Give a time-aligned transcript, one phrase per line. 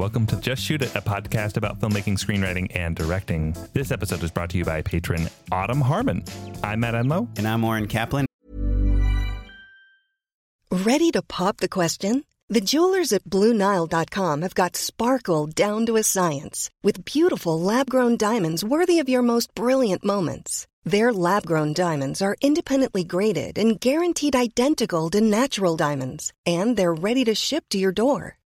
[0.00, 3.54] Welcome to Just Shoot It, a podcast about filmmaking, screenwriting, and directing.
[3.74, 6.24] This episode is brought to you by patron Autumn Harmon.
[6.64, 7.28] I'm Matt Enlow.
[7.36, 8.24] And I'm Oren Kaplan.
[10.70, 12.24] Ready to pop the question?
[12.48, 18.16] The jewelers at BlueNile.com have got sparkle down to a science with beautiful lab grown
[18.16, 20.66] diamonds worthy of your most brilliant moments.
[20.82, 26.94] Their lab grown diamonds are independently graded and guaranteed identical to natural diamonds, and they're
[26.94, 28.39] ready to ship to your door.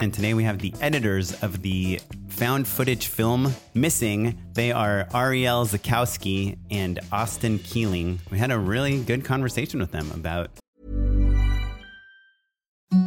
[0.00, 4.38] And today we have the editors of the found footage film Missing.
[4.52, 8.20] They are Arielle Zakowski and Austin Keeling.
[8.30, 10.50] We had a really good conversation with them about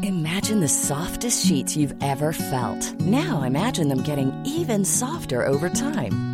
[0.03, 3.00] Imagine the softest sheets you've ever felt.
[3.00, 6.31] Now imagine them getting even softer over time.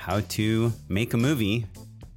[0.00, 1.66] How to make a movie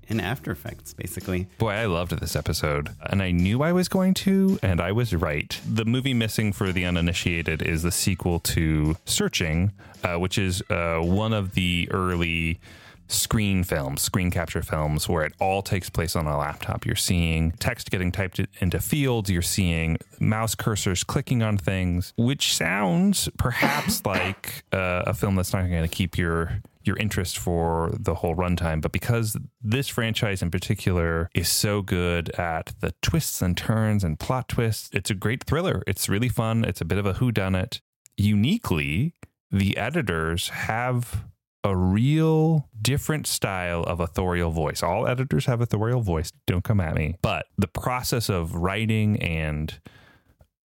[0.07, 1.47] in After Effects, basically.
[1.57, 5.13] Boy, I loved this episode, and I knew I was going to, and I was
[5.13, 5.59] right.
[5.69, 10.99] The movie Missing for the Uninitiated is the sequel to Searching, uh, which is uh,
[10.99, 12.61] one of the early
[13.09, 16.85] screen films, screen capture films, where it all takes place on a laptop.
[16.85, 22.55] You're seeing text getting typed into fields, you're seeing mouse cursors clicking on things, which
[22.55, 27.93] sounds perhaps like uh, a film that's not going to keep your your interest for
[27.99, 28.81] the whole runtime.
[28.81, 34.19] But because this franchise in particular is so good at the twists and turns and
[34.19, 35.83] plot twists, it's a great thriller.
[35.87, 36.63] It's really fun.
[36.63, 37.79] It's a bit of a whodunit.
[38.17, 39.15] Uniquely,
[39.51, 41.25] the editors have
[41.63, 44.83] a real different style of authorial voice.
[44.83, 46.31] All editors have authorial voice.
[46.45, 47.15] Don't come at me.
[47.21, 49.79] But the process of writing and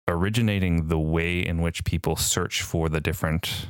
[0.09, 3.67] originating the way in which people search for the different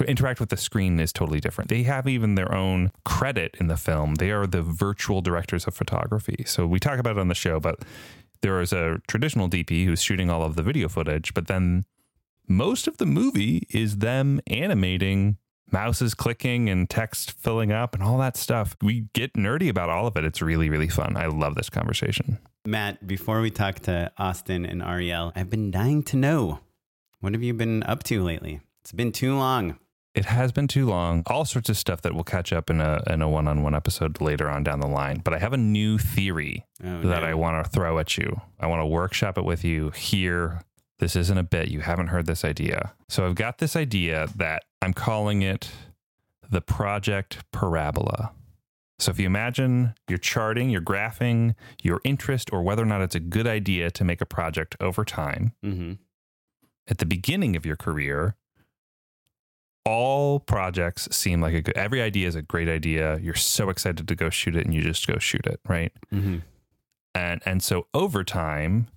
[0.00, 1.68] interact with the screen is totally different.
[1.68, 4.16] They have even their own credit in the film.
[4.16, 6.44] They are the virtual directors of photography.
[6.46, 7.80] So we talk about it on the show, but
[8.40, 11.84] there is a traditional DP who's shooting all of the video footage, but then
[12.48, 15.36] most of the movie is them animating
[15.70, 18.76] mouses clicking and text filling up and all that stuff.
[18.82, 20.24] We get nerdy about all of it.
[20.24, 21.16] It's really, really fun.
[21.16, 22.38] I love this conversation.
[22.66, 26.60] Matt, before we talk to Austin and Arielle, I've been dying to know
[27.20, 28.60] what have you been up to lately?
[28.80, 29.78] It's been too long.
[30.14, 31.22] It has been too long.
[31.26, 33.74] All sorts of stuff that we'll catch up in a in a one on one
[33.74, 35.20] episode later on down the line.
[35.24, 37.26] But I have a new theory Oh, that no.
[37.28, 38.40] I want to throw at you.
[38.60, 40.62] I want to workshop it with you here.
[40.98, 41.68] This isn't a bit.
[41.68, 42.92] You haven't heard this idea.
[43.08, 45.70] So I've got this idea that I'm calling it
[46.48, 48.32] the Project Parabola.
[48.98, 53.14] So if you imagine you're charting, you're graphing your interest or whether or not it's
[53.16, 55.92] a good idea to make a project over time, Mm-hmm.
[56.88, 58.36] at the beginning of your career,
[59.84, 63.18] all projects seem like a good every idea is a great idea.
[63.18, 65.92] You're so excited to go shoot it and you just go shoot it, right?
[66.12, 66.38] Mm-hmm.
[67.14, 68.88] And and so over time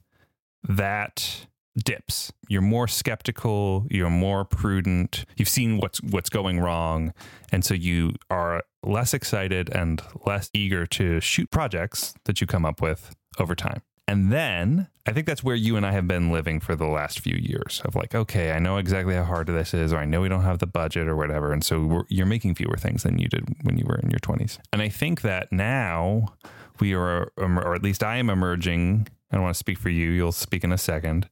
[0.63, 1.47] that
[1.83, 2.31] dips.
[2.47, 5.25] You're more skeptical, you're more prudent.
[5.35, 7.13] You've seen what's what's going wrong,
[7.51, 12.65] and so you are less excited and less eager to shoot projects that you come
[12.65, 13.81] up with over time.
[14.07, 17.19] And then I think that's where you and I have been living for the last
[17.19, 20.21] few years of like, okay, I know exactly how hard this is, or I know
[20.21, 21.51] we don't have the budget or whatever.
[21.51, 24.59] And so you're making fewer things than you did when you were in your 20s.
[24.71, 26.35] And I think that now
[26.79, 29.07] we are, or at least I am emerging.
[29.31, 31.29] I don't want to speak for you, you'll speak in a second.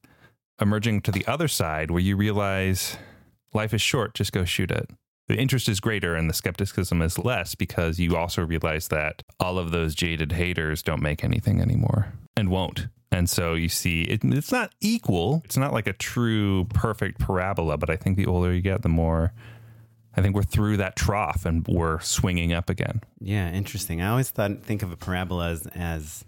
[0.60, 2.96] Emerging to the other side where you realize
[3.52, 4.90] life is short, just go shoot it.
[5.26, 9.58] The interest is greater and the skepticism is less because you also realize that all
[9.58, 12.88] of those jaded haters don't make anything anymore and won't.
[13.12, 15.42] And so you see, it, it's not equal.
[15.44, 18.88] It's not like a true perfect parabola, but I think the older you get, the
[18.88, 19.32] more
[20.16, 23.00] I think we're through that trough and we're swinging up again.
[23.20, 24.00] Yeah, interesting.
[24.02, 26.24] I always thought think of a parabola as, as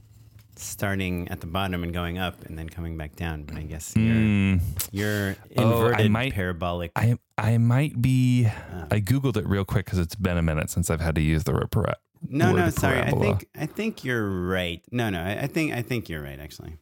[0.56, 3.42] starting at the bottom and going up and then coming back down.
[3.44, 4.60] But I guess you're Mm,
[4.92, 6.92] you're Oh, I inverted might- parabolic.
[6.96, 8.46] I I might be.
[8.46, 11.44] I googled it real quick because it's been a minute since I've had to use
[11.44, 11.96] the word para-
[12.28, 13.00] no, no, sorry.
[13.00, 14.82] I think I think you're right.
[14.90, 16.38] No, no, I, I think I think you're right.
[16.38, 16.76] Actually.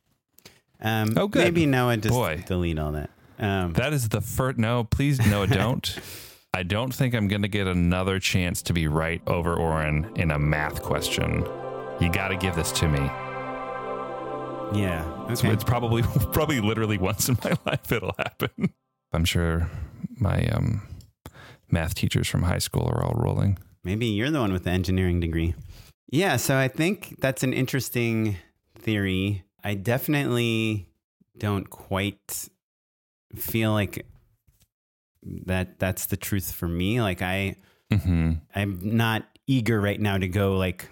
[0.80, 1.44] Um, Oh, good.
[1.44, 2.44] Maybe Noah just Boy.
[2.46, 3.10] delete all that.
[3.38, 4.58] Um, That is the first.
[4.58, 5.98] No, please, no, don't.
[6.54, 10.30] I don't think I'm going to get another chance to be right over Oren in
[10.30, 11.44] a math question.
[12.00, 13.00] You got to give this to me.
[14.78, 15.04] yeah.
[15.30, 15.48] Okay.
[15.50, 18.72] it's probably, probably, literally once in my life it'll happen.
[19.12, 19.70] I'm sure
[20.16, 20.82] my um,
[21.70, 23.58] math teachers from high school are all rolling.
[23.84, 25.54] Maybe you're the one with the engineering degree.
[26.10, 28.36] Yeah, so I think that's an interesting
[28.78, 29.44] theory.
[29.62, 30.88] I definitely
[31.38, 32.48] don't quite
[33.36, 34.06] feel like
[35.46, 37.00] that that's the truth for me.
[37.00, 37.56] Like I
[37.92, 40.88] hmm I'm not eager right now to go like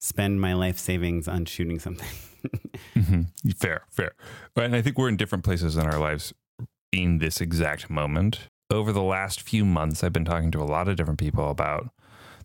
[0.00, 2.08] spend my life savings on shooting something.
[2.94, 3.22] hmm
[3.56, 4.12] Fair, fair.
[4.56, 6.32] And I think we're in different places in our lives
[6.92, 8.48] in this exact moment.
[8.70, 11.90] Over the last few months, I've been talking to a lot of different people about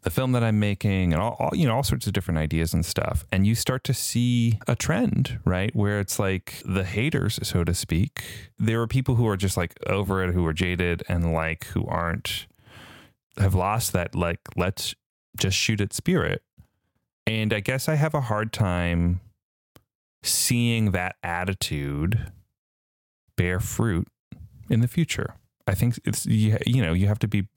[0.03, 2.73] the film that I'm making and all, all you know all sorts of different ideas
[2.73, 3.25] and stuff.
[3.31, 7.73] And you start to see a trend, right, where it's like the haters, so to
[7.73, 8.23] speak.
[8.59, 11.87] There are people who are just like over it, who are jaded, and like who
[11.87, 12.47] aren't
[13.37, 14.93] have lost that like let's
[15.37, 16.43] just shoot at spirit.
[17.25, 19.21] And I guess I have a hard time
[20.21, 22.31] seeing that attitude
[23.37, 24.07] bear fruit
[24.69, 25.35] in the future.
[25.65, 27.47] I think it's you, you know you have to be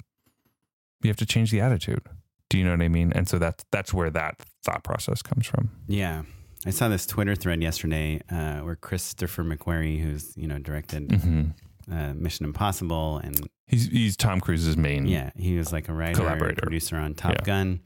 [1.02, 2.02] you have to change the attitude.
[2.50, 3.12] Do you know what I mean?
[3.14, 5.70] And so that's that's where that thought process comes from.
[5.88, 6.22] Yeah.
[6.64, 11.92] I saw this Twitter thread yesterday uh, where Christopher McQuarrie, who's you know directed Mm-hmm.
[11.92, 15.06] uh, Mission Impossible, and He's he's Tom Cruise's main.
[15.06, 16.60] yeah, he was like a writer, Collaborator.
[16.62, 17.44] producer on Top Yeah.
[17.44, 17.80] Gun.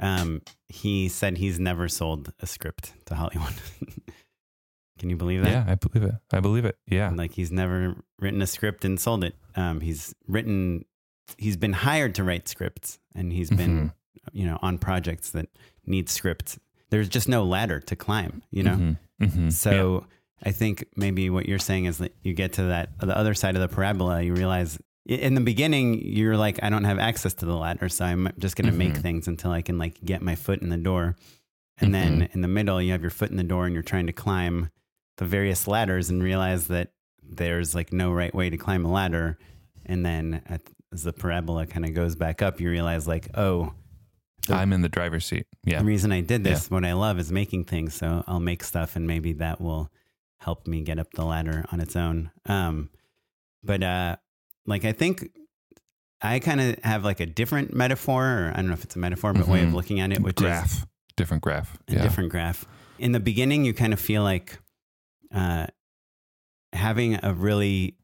[0.00, 3.54] Um, he said he's never sold a script to Hollywood.
[4.98, 5.50] Can you believe that?
[5.50, 6.14] yeah, I believe it.
[6.32, 6.76] I believe it.
[6.86, 7.10] Yeah.
[7.14, 9.34] Like he's never written a script and sold it.
[9.56, 10.84] Um, he's written,
[11.38, 14.38] he's been hired to write scripts, and he's been, Mm-hmm.
[14.38, 15.48] you know, on projects that
[15.86, 16.58] need scripts.
[16.90, 18.76] There's just no ladder to climb, you know.
[18.76, 18.98] Mhm.
[19.20, 19.52] Mhm.
[19.52, 20.06] So
[20.42, 23.54] I think maybe what you're saying is that you get to that the other side
[23.56, 27.46] of the parabola, you realize in the beginning you're like, I don't have access to
[27.46, 29.02] the ladder, so I'm just going to make Mhm.
[29.02, 31.16] things until I can like get my foot in the door.
[31.78, 32.32] And then Mm-hmm.
[32.32, 34.70] in the middle, you have your foot in the door and you're trying to climb
[35.18, 39.38] the various ladders and realize that there's like no right way to climb a ladder.
[39.86, 40.62] And then at,
[40.94, 43.72] as the parabola kind of goes back up, you realize like, oh,
[44.48, 44.56] yeah.
[44.58, 45.46] I'm in the driver's seat.
[45.64, 45.78] Yeah.
[45.80, 47.94] the reason I did this, what I love is making things.
[47.94, 49.90] So I'll make stuff and maybe that will
[50.38, 52.30] help me get up the ladder on its own.
[52.46, 52.90] Um,
[53.62, 54.16] but uh,
[54.66, 55.30] like I think
[56.20, 58.98] I kind of have like a different metaphor, or I don't know if it's a
[58.98, 59.74] metaphor, but way of Mhm.
[59.74, 60.84] looking at it, which is.
[61.16, 61.78] Different graph.
[61.88, 62.66] a different graph.
[62.98, 64.58] In the beginning, you kind of feel like
[65.32, 65.66] uh,
[66.72, 67.96] having a really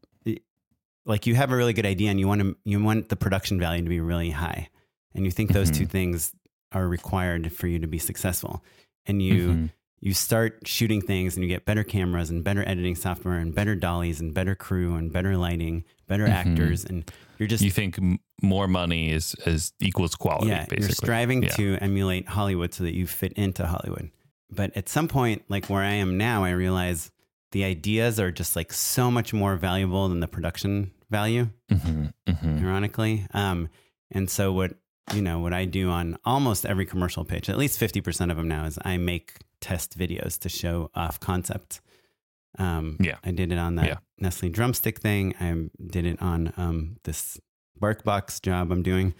[1.06, 3.58] like you have a really good idea and you want to you want the production
[3.58, 4.68] value to be really high,
[5.14, 5.90] and you think those two Mhm.
[5.90, 6.32] things
[6.72, 8.62] are required for you to be successful,
[9.06, 9.70] and you Mhm.
[10.02, 13.74] you start shooting things and you get better cameras and better editing software and better
[13.74, 16.30] dollies and better crew and better lighting, better Mhm.
[16.30, 17.98] actors, and you're just You think
[18.42, 20.80] more money is, is equals quality, yeah, basically.
[20.84, 21.48] you're striving Yeah.
[21.50, 24.10] to emulate Hollywood so that you fit into Hollywood.
[24.50, 27.10] But at some point, like where I am now, I realize
[27.52, 32.12] the ideas are just like so much more valuable than the production value, Mhm.
[32.28, 32.62] Mhm.
[32.62, 33.26] ironically.
[33.32, 33.68] Um,
[34.10, 34.76] and so what
[35.14, 38.36] you know, what I do on almost every commercial pitch, at least fifty percent of
[38.36, 41.80] them now, is I make test videos to show off concepts.
[42.58, 43.16] Um, Yeah.
[43.24, 43.96] I did it on that Yeah.
[44.18, 45.34] Nestle drumstick thing.
[45.40, 47.40] I did it on um, this
[47.80, 49.14] BarkBox job I'm doing,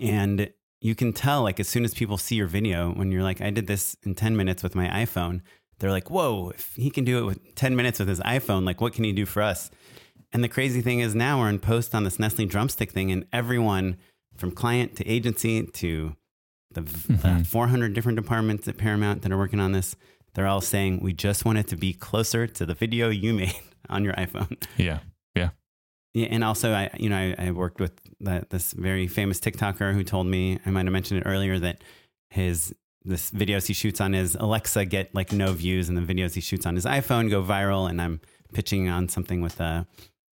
[0.00, 3.40] and you can tell like as soon as people see your video when you're like,
[3.40, 5.40] I did this in ten minutes with my iPhone.
[5.78, 6.50] They're like, whoa!
[6.50, 9.12] If he can do it with ten minutes with his iPhone, like what can he
[9.12, 9.70] do for us?
[10.32, 13.26] And the crazy thing is now we're in post on this Nestle drumstick thing, and
[13.32, 13.96] everyone
[14.36, 16.16] from client to agency to
[16.72, 19.94] the uh, 400 different departments at Paramount that are working on this,
[20.34, 23.54] they're all saying, we just want it to be closer to the video you made
[23.88, 24.60] on your iPhone.
[24.76, 24.98] Yeah.
[25.34, 25.50] Yeah.
[26.12, 30.04] Yeah, and also, I you know I, I worked with this very famous TikToker who
[30.04, 31.82] told me I might have mentioned it earlier that
[32.30, 32.72] his
[33.04, 36.40] this videos he shoots on his Alexa get like no views, and the videos he
[36.40, 37.88] shoots on his iPhone go viral.
[37.88, 38.20] And I'm
[38.52, 39.86] pitching on something with a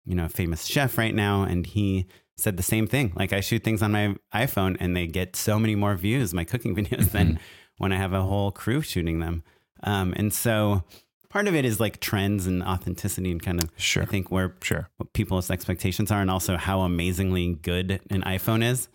[0.05, 2.05] you know famous chef right now, and he
[2.37, 3.13] said the same thing.
[3.15, 6.43] Like I shoot things on my iPhone, and they get so many more views my
[6.43, 7.39] cooking videos than
[7.77, 9.43] when I have a whole crew shooting them.
[9.83, 10.83] Um, and so
[11.29, 14.03] part of it is like trends and authenticity and kind of Sure.
[14.03, 14.89] I think where Sure.
[14.97, 18.87] what people's expectations are and also how amazingly good an iPhone is.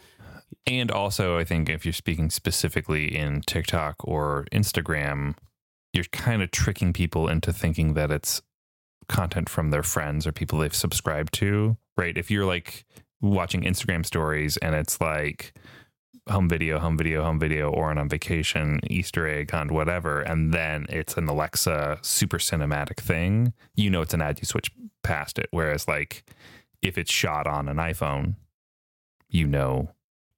[0.67, 5.35] And also, I think if you're speaking specifically in TikTok or Instagram,
[5.93, 8.43] you're kind of tricking people into thinking that it's
[9.09, 12.17] content from their friends or people they've subscribed to, right?
[12.17, 12.85] If you're like
[13.21, 15.53] watching Instagram stories and it's like
[16.29, 20.87] home video, home video, home video, or on vacation, Easter egg hunt, whatever, and then
[20.89, 24.71] it's an Alexa super cinematic thing, you know it's an ad, you switch
[25.03, 25.49] past it.
[25.51, 26.25] Whereas, like,
[26.83, 28.37] if it's shot on an iPhone,
[29.29, 29.91] you know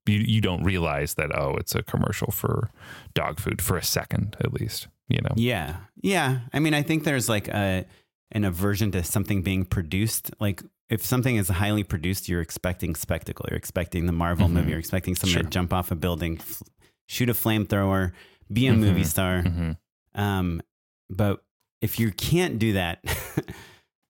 [0.06, 2.70] you you don't realize that oh it's a commercial for
[3.14, 5.76] dog food for a second at least you know Yeah.
[6.00, 6.40] Yeah.
[6.52, 7.84] I mean, I think there's like a
[8.32, 10.30] an aversion to something being produced.
[10.40, 13.44] Like if something is highly produced, you're expecting spectacle.
[13.50, 14.52] You're expecting the Marvel Mhm.
[14.52, 14.70] movie.
[14.70, 15.42] You're expecting someone Sure.
[15.42, 16.62] to jump off a building, f-
[17.08, 18.12] shoot a flamethrower,
[18.52, 19.06] be a movie Mhm.
[19.06, 19.42] star.
[19.42, 19.76] Mhm.
[20.14, 20.62] Um,
[21.10, 21.44] but
[21.82, 23.00] if you can't do that,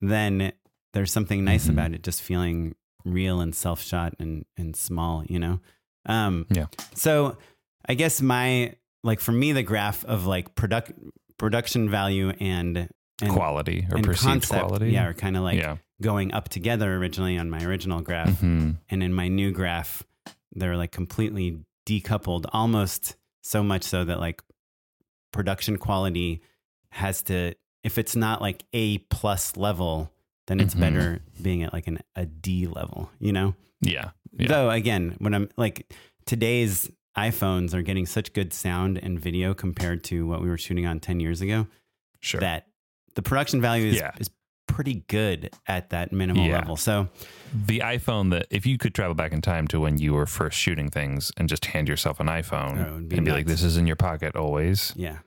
[0.01, 0.53] then
[0.93, 1.71] there's something nice Mhm.
[1.71, 5.61] about it, just feeling real and self shot and, and small, you know?
[6.07, 6.67] Um, Yeah.
[6.95, 7.37] So
[7.89, 10.93] I guess my, like for me, the graph of like product,
[11.39, 12.89] production value and,
[13.21, 16.49] and quality or and perceived concept, quality yeah, are kind of like yeah going up
[16.49, 18.41] together originally on my original graph.
[18.41, 18.79] Mhm.
[18.91, 20.03] And in my new graph,
[20.53, 24.43] they're like completely decoupled, almost so much so that like
[25.33, 26.43] production quality
[26.91, 27.55] has to,
[27.85, 30.13] if it's not like A plus level,
[30.47, 30.81] then it's Mhm.
[30.81, 33.55] better being at like an, a D level, you know?
[33.85, 35.93] yeah yeah Though again, when I'm like
[36.27, 40.87] today's iPhones are getting such good sound and video compared to what we were shooting
[40.87, 41.67] on 10 years ago
[42.21, 42.67] sure that
[43.15, 44.13] the production value is, Yeah.
[44.19, 44.31] is
[44.67, 46.55] pretty good at that minimal Yeah.
[46.61, 46.77] level.
[46.77, 47.11] So
[47.67, 50.57] The iPhone that if you could travel back in time to when you were first
[50.59, 53.77] shooting things and just hand yourself an iPhone Oh, be and be like, this is
[53.77, 54.95] in your pocket always.
[54.97, 55.19] yeah,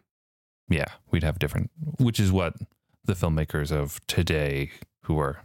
[0.68, 1.70] Yeah, we'd have different,
[2.00, 2.56] which is what
[3.04, 4.72] the filmmakers of today
[5.04, 5.44] who are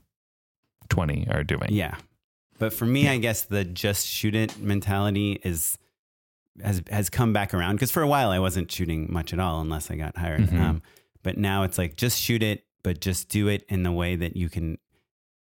[0.89, 1.69] 20 are doing.
[1.71, 1.97] yeah.
[2.61, 5.77] But for me, I guess the just shoot it mentality is
[6.63, 9.61] has has come back around because for a while I wasn't shooting much at all
[9.61, 10.43] unless I got hired.
[10.43, 10.61] Mhm.
[10.61, 10.83] Um,
[11.23, 14.37] but now it's like just shoot it, but just do it in the way that
[14.37, 14.79] you can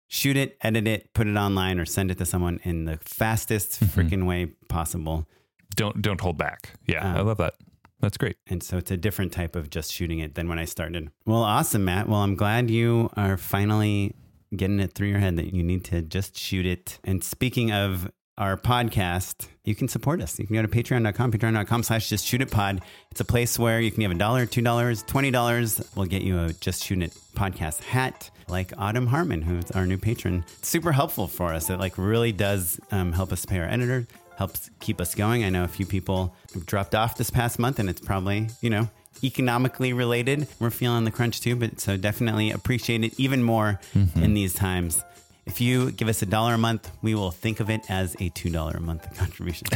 [0.07, 3.79] shoot it, edit it, put it online, or send it to someone in the fastest
[3.79, 3.87] Mhm.
[4.09, 5.27] freaking way possible.
[5.75, 6.71] Don't don't hold back.
[6.87, 7.55] Yeah, I Um, love that.
[7.99, 8.35] That's great.
[8.47, 11.09] And so it's a different type of just shooting it than when I started.
[11.25, 12.09] Well, awesome, Matt.
[12.09, 14.13] Well, I'm glad you are finally
[14.55, 16.99] getting it through your head that you need to just shoot it.
[17.03, 20.39] And speaking of our podcast, you can support us.
[20.39, 22.81] You can go to patreon.com, patreon.com slash just shoot it pod.
[23.11, 25.81] It's a place where you can have a dollar, two dollars, twenty dollars.
[25.95, 29.97] We'll get you a just shoot it podcast hat like Autumn Harmon, who's our new
[29.97, 30.43] patron.
[30.59, 31.69] It's super helpful for us.
[31.69, 35.43] It like really does um, help us pay our editor, helps keep us going.
[35.43, 38.89] I know a few people dropped off this past month and it's probably, you know,
[39.23, 40.47] economically related.
[40.59, 43.79] We're feeling the crunch too, but so definitely appreciate it even more
[44.15, 45.03] in these times.
[45.45, 48.29] If you give us a dollar a month, we will think of it as a
[48.29, 49.67] two dollar a month contribution.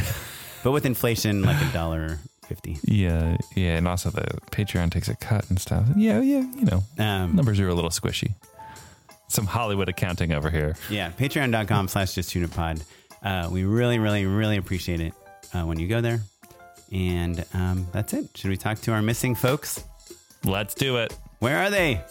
[0.64, 2.78] but with inflation, like a dollar fifty.
[2.84, 5.86] Yeah, yeah, and also the Patreon takes a cut and stuff.
[5.94, 8.34] Yeah, yeah, you know, Um, numbers are a little squishy.
[9.28, 10.74] Some Hollywood accounting over here.
[10.88, 12.80] yeah, patreon.com slash just pod.
[13.22, 15.12] Uh, we really, really, really appreciate it
[15.52, 16.20] uh, when you go there.
[16.92, 18.28] And um, that's it.
[18.34, 19.84] Should we talk to our missing folks?
[20.44, 21.16] Let's do it.
[21.40, 22.02] Where are they?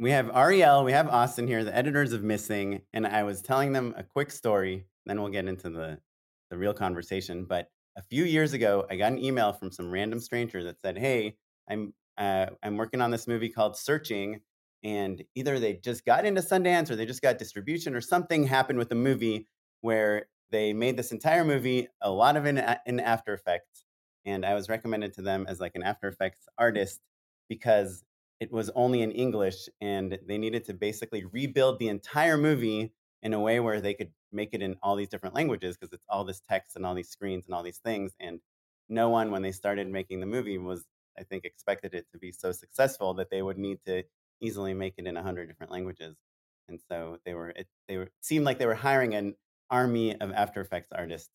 [0.00, 3.72] We have Arielle, we have Austin here, the editors of Missing, and I was telling
[3.72, 5.98] them a quick story, then we'll get into the,
[6.50, 7.44] the real conversation.
[7.44, 10.96] But a few years ago, I got an email from some random stranger that said,
[10.96, 11.34] Hey,
[11.68, 14.40] I'm uh, I'm working on this movie called Searching,
[14.82, 18.78] and either they just got into Sundance or they just got distribution or something happened
[18.78, 19.48] with the movie
[19.80, 23.84] where they made this entire movie, a lot of in, in uh, After Effects,
[24.24, 27.00] and I was recommended to them as like an After Effects artist
[27.48, 28.04] because
[28.40, 33.34] it was only in English and they needed to basically rebuild the entire movie in
[33.34, 36.24] a way where they could make it in all these different languages because it's all
[36.24, 38.40] this text and all these screens and all these things and
[38.88, 40.84] no one when they started making the movie was
[41.18, 44.04] I think expected it to be so successful that they would need to
[44.40, 46.16] easily make it in a hundred different languages.
[46.68, 49.34] And so they were it they were seemed like they were hiring an
[49.70, 51.30] army of After Effects artists.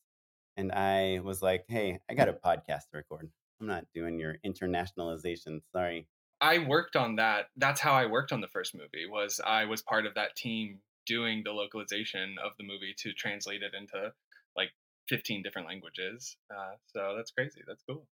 [0.56, 3.30] And I was like, hey, I got a podcast to record.
[3.60, 5.62] I'm not doing your internationalization.
[5.72, 6.08] Sorry.
[6.42, 7.46] I worked on that.
[7.56, 9.08] That's how I worked on the first movie.
[9.10, 13.62] Was I was part of that team doing the localization of the movie to translate
[13.62, 14.12] it into
[14.56, 14.70] like
[15.10, 16.38] 15 different languages.
[16.52, 17.62] Uh, so that's crazy.
[17.68, 18.08] That's cool.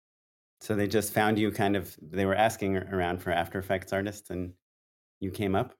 [0.61, 4.29] So they just found you kind of they were asking around for After Effects artists
[4.29, 4.53] and
[5.19, 5.73] you came up?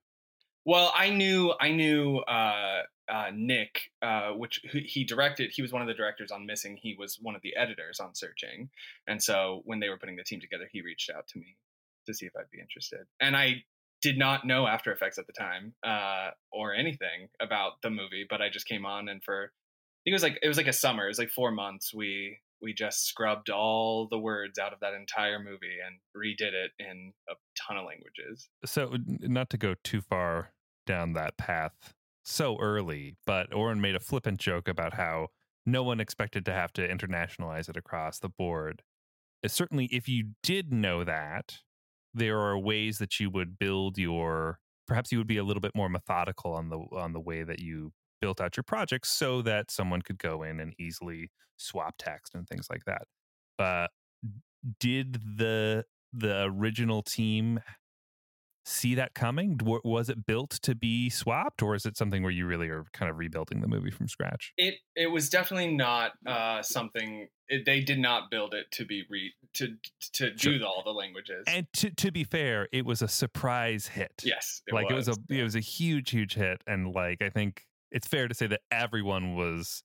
[0.65, 5.51] Well, I knew I knew uh, uh, Nick, uh, which he directed.
[5.53, 6.77] He was one of the directors on Missing.
[6.81, 8.69] He was one of the editors on Searching,
[9.07, 11.55] and so when they were putting the team together, he reached out to me
[12.05, 13.05] to see if I'd be interested.
[13.21, 13.63] And I
[14.01, 18.41] did not know After Effects at the time uh, or anything about the movie, but
[18.41, 20.73] I just came on and for I think it was like it was like a
[20.73, 21.05] summer.
[21.05, 21.93] It was like four months.
[21.93, 26.71] We we just scrubbed all the words out of that entire movie and redid it
[26.79, 28.49] in a ton of languages.
[28.65, 30.53] So, not to go too far
[30.85, 31.93] down that path
[32.23, 35.27] so early, but Oren made a flippant joke about how
[35.65, 38.81] no one expected to have to internationalize it across the board.
[39.43, 41.59] Uh, Certainly, if you did know that,
[42.13, 44.59] there are ways that you would build your.
[44.87, 47.59] Perhaps you would be a little bit more methodical on the on the way that
[47.59, 47.91] you
[48.21, 52.47] built out your projects, so that someone could go in and easily swap text and
[52.47, 53.03] things like that.
[53.59, 53.87] Uh,
[54.79, 57.59] did the the original team
[58.65, 59.57] see that coming?
[59.57, 62.83] W- Was it built to be swapped, or is it something where you really are
[62.93, 64.53] kind of rebuilding the movie from scratch?
[64.57, 67.29] It it was definitely not uh, something.
[67.49, 69.77] It, they did not build it to be re to
[70.13, 71.45] to do all the languages.
[71.47, 74.23] And to to be fair, it was a surprise hit.
[74.23, 77.63] yes, like it was a it was a huge huge hit, and like I think
[77.91, 79.83] it's fair to say that everyone was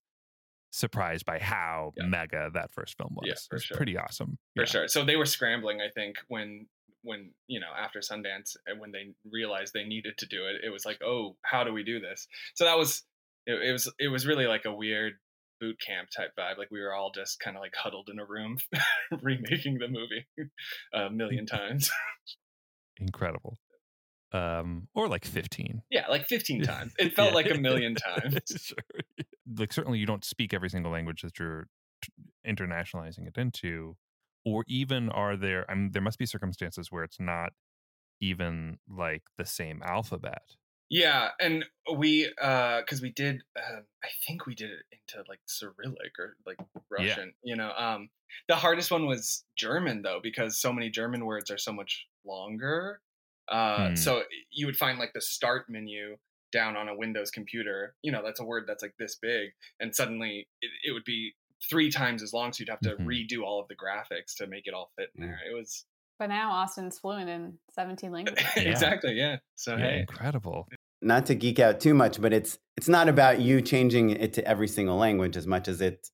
[0.70, 2.06] surprised by how Yeah.
[2.06, 3.26] mega that first film was.
[3.28, 3.76] Yeah, for was sure.
[3.76, 4.38] pretty awesome.
[4.56, 4.66] for Yeah.
[4.66, 4.88] sure.
[4.88, 5.80] So they were scrambling.
[5.80, 6.66] I think when
[7.04, 10.70] when you know after Sundance eh, when they realized they needed to do it, it
[10.70, 12.26] was like, oh, how do we do this?
[12.54, 13.02] So that was
[13.46, 15.14] it, it was it was really like a weird
[15.60, 16.58] boot camp type vibe.
[16.58, 18.56] Like we were all just kind of like huddled in a room
[19.22, 20.26] remaking the movie
[20.94, 21.90] a million times.
[22.98, 23.58] Incredible.
[24.32, 25.82] Um, or like fifteen.
[25.90, 26.92] yeah, like 15 times.
[26.98, 27.34] It felt Yeah.
[27.34, 28.38] like a million times.
[28.56, 28.78] sure.
[29.58, 31.68] Like certainly you don't speak every single language that you're
[32.46, 33.96] internationalizing it into,
[34.44, 35.70] or even are there?
[35.70, 37.52] I mean, there must be circumstances where it's not
[38.20, 40.42] even like the same alphabet.
[40.88, 41.64] Yeah, and
[41.96, 46.36] we uh because we did uh, I think we did it into like Cyrillic or
[46.46, 46.58] like
[46.90, 47.72] Russian, you know.
[47.76, 48.10] Um
[48.48, 53.00] the hardest one was German though because so many German words are so much longer.
[53.48, 53.94] Uh Hmm.
[53.96, 56.16] so you would find like the start menu
[56.52, 59.50] down on a Windows computer, you know, that's a word that's like this big
[59.80, 61.32] and suddenly it, it would be
[61.70, 63.06] three times as long so you'd have to Mhm.
[63.06, 65.38] redo all of the graphics to make it all fit in there.
[65.48, 65.84] It was
[66.18, 68.44] But now Austin's fluent in 17 languages.
[68.56, 69.38] exactly, yeah.
[69.56, 70.00] So Yeah, hey.
[70.00, 70.68] incredible.
[71.00, 74.46] Not to geek out too much, but it's it's not about you changing it to
[74.46, 76.10] every single language as much as it's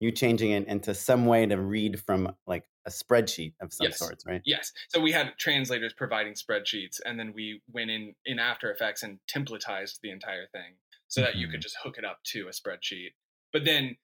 [0.00, 3.98] you changing it into some way to read from like a spreadsheet of some Yes.
[3.98, 4.42] sorts, right?
[4.44, 4.72] Yes.
[4.88, 9.18] So we had translators providing spreadsheets, and then we went in in After Effects and
[9.26, 10.74] templatized the entire thing
[11.08, 11.62] so that you could Mhm.
[11.64, 13.14] just hook it up to a spreadsheet.
[13.52, 13.96] But then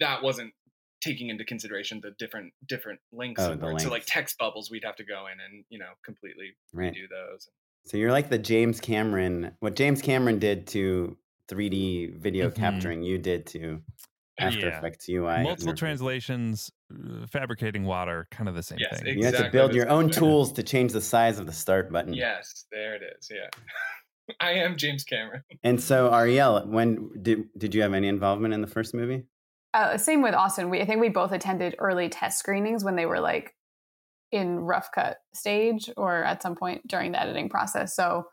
[0.00, 0.54] that wasn't
[1.00, 3.78] taking into consideration the different different links Oh, the.
[3.78, 6.92] So like text bubbles, we'd have to go in and you know completely Right.
[6.92, 7.48] redo those.
[7.86, 9.56] So you're like the James Cameron.
[9.60, 11.16] What James Cameron did to
[11.48, 12.56] 3D video Mhm.
[12.56, 13.82] capturing, you did to
[14.40, 14.78] After Yeah.
[14.78, 15.42] Effects UI.
[15.42, 19.18] Multiple translations, uh, fabricating water, kind of the same Yes, thing.
[19.18, 20.18] You have to build your own thing.
[20.20, 22.12] tools to change the size of the start button.
[22.14, 23.30] Yes, there it is.
[23.30, 23.48] Yeah.
[24.40, 25.42] I am James Cameron.
[25.64, 29.24] And so Arielle, when did did you have any involvement in the first movie?
[29.74, 30.70] Uh, same with Austin.
[30.70, 33.54] We I think we both attended early test screenings when they were like
[34.32, 37.94] in rough cut stage or at some point during the editing process.
[37.96, 38.24] So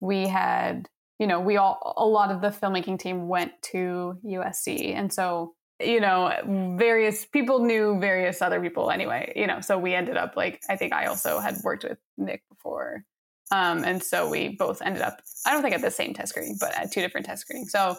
[0.00, 4.94] we had, you know, we all a lot of the filmmaking team went to USC,
[4.94, 6.32] and so you know,
[6.78, 9.32] various people knew various other people anyway.
[9.36, 12.42] You know, so we ended up like I think I also had worked with Nick
[12.48, 13.04] before.
[13.52, 16.56] Um, and so we both ended up, I don't think at the same test screening,
[16.58, 17.70] but at two different test screenings.
[17.70, 17.96] So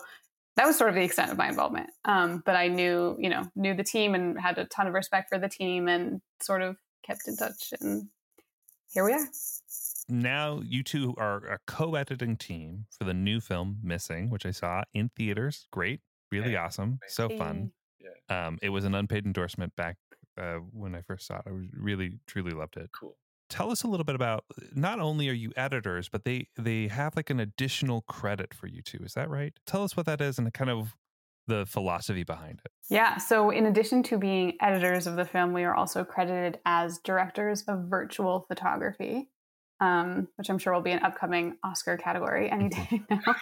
[0.58, 1.90] that was sort of the extent of my involvement.
[2.04, 5.30] Um, but I knew, you know, knew the team and had a ton of respect
[5.30, 7.74] for the team and sort of kept in touch.
[7.80, 8.10] And
[8.92, 9.26] here we are.
[10.10, 14.84] Now you two are a co-editing team for the new film Missing, which I saw
[14.94, 15.68] in theaters.
[15.72, 17.38] Great, really Hey, awesome, thank so you.
[17.38, 17.72] fun.
[18.30, 19.98] Um, it was an unpaid endorsement back
[20.38, 21.44] uh, when I first saw it.
[21.48, 22.90] I was really, truly loved it.
[22.94, 23.16] Cool.
[23.50, 24.44] Tell us a little bit about.
[24.76, 28.82] Not only are you editors, but they they have like an additional credit for you
[28.82, 29.00] too.
[29.04, 29.54] Is that right?
[29.66, 30.94] Tell us what that is and kind of
[31.48, 32.72] the philosophy behind it.
[32.90, 33.16] Yeah.
[33.18, 37.62] So, in addition to being editors of the film, we are also credited as directors
[37.70, 39.30] of virtual photography,
[39.80, 43.36] um, which I'm sure will be an upcoming Oscar category any day now.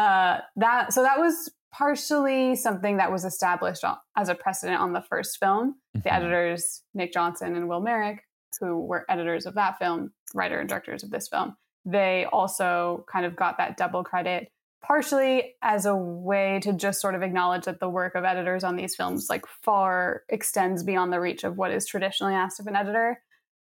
[0.00, 3.82] uh, that so that was partially something that was established
[4.16, 5.74] as a precedent on the first film.
[5.94, 6.12] The Mhm.
[6.12, 8.20] editors Nick Johnson and Will Merrick,
[8.60, 13.26] who were editors of that film, writer and directors of this film, they also kind
[13.26, 14.48] of got that double credit
[14.82, 18.76] partially as a way to just sort of acknowledge that the work of editors on
[18.76, 22.76] these films like far extends beyond the reach of what is traditionally asked of an
[22.76, 23.20] editor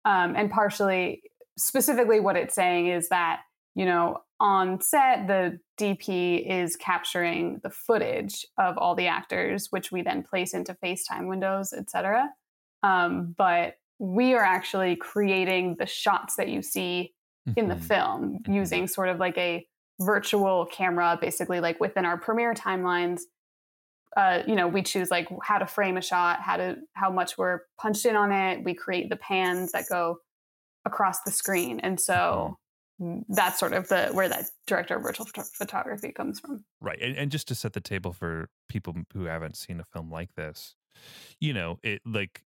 [0.06, 1.22] um, and partially
[1.58, 3.40] specifically what it's saying is that
[3.74, 9.92] you know on set the dp is capturing the footage of all the actors which
[9.92, 12.28] we then place into facetime windows etc
[12.82, 17.12] um, but we are actually creating the shots that you see
[17.56, 17.84] in the Mhm.
[17.84, 18.54] film Mhm.
[18.54, 19.66] using sort of like a
[20.00, 23.20] virtual camera basically like within our premiere timelines.
[24.16, 27.36] Uh, you know we choose like how to frame a shot how to how much
[27.38, 28.64] we're punched in on it.
[28.64, 30.18] We create the pans that go
[30.86, 31.80] across the screen.
[31.80, 32.56] And so
[33.28, 37.00] that's sort of the where that director of virtual photo- photography comes from Right.
[37.00, 40.34] And, and just to set the table for people who haven't seen a film like
[40.34, 40.76] this,
[41.40, 42.44] you know, it like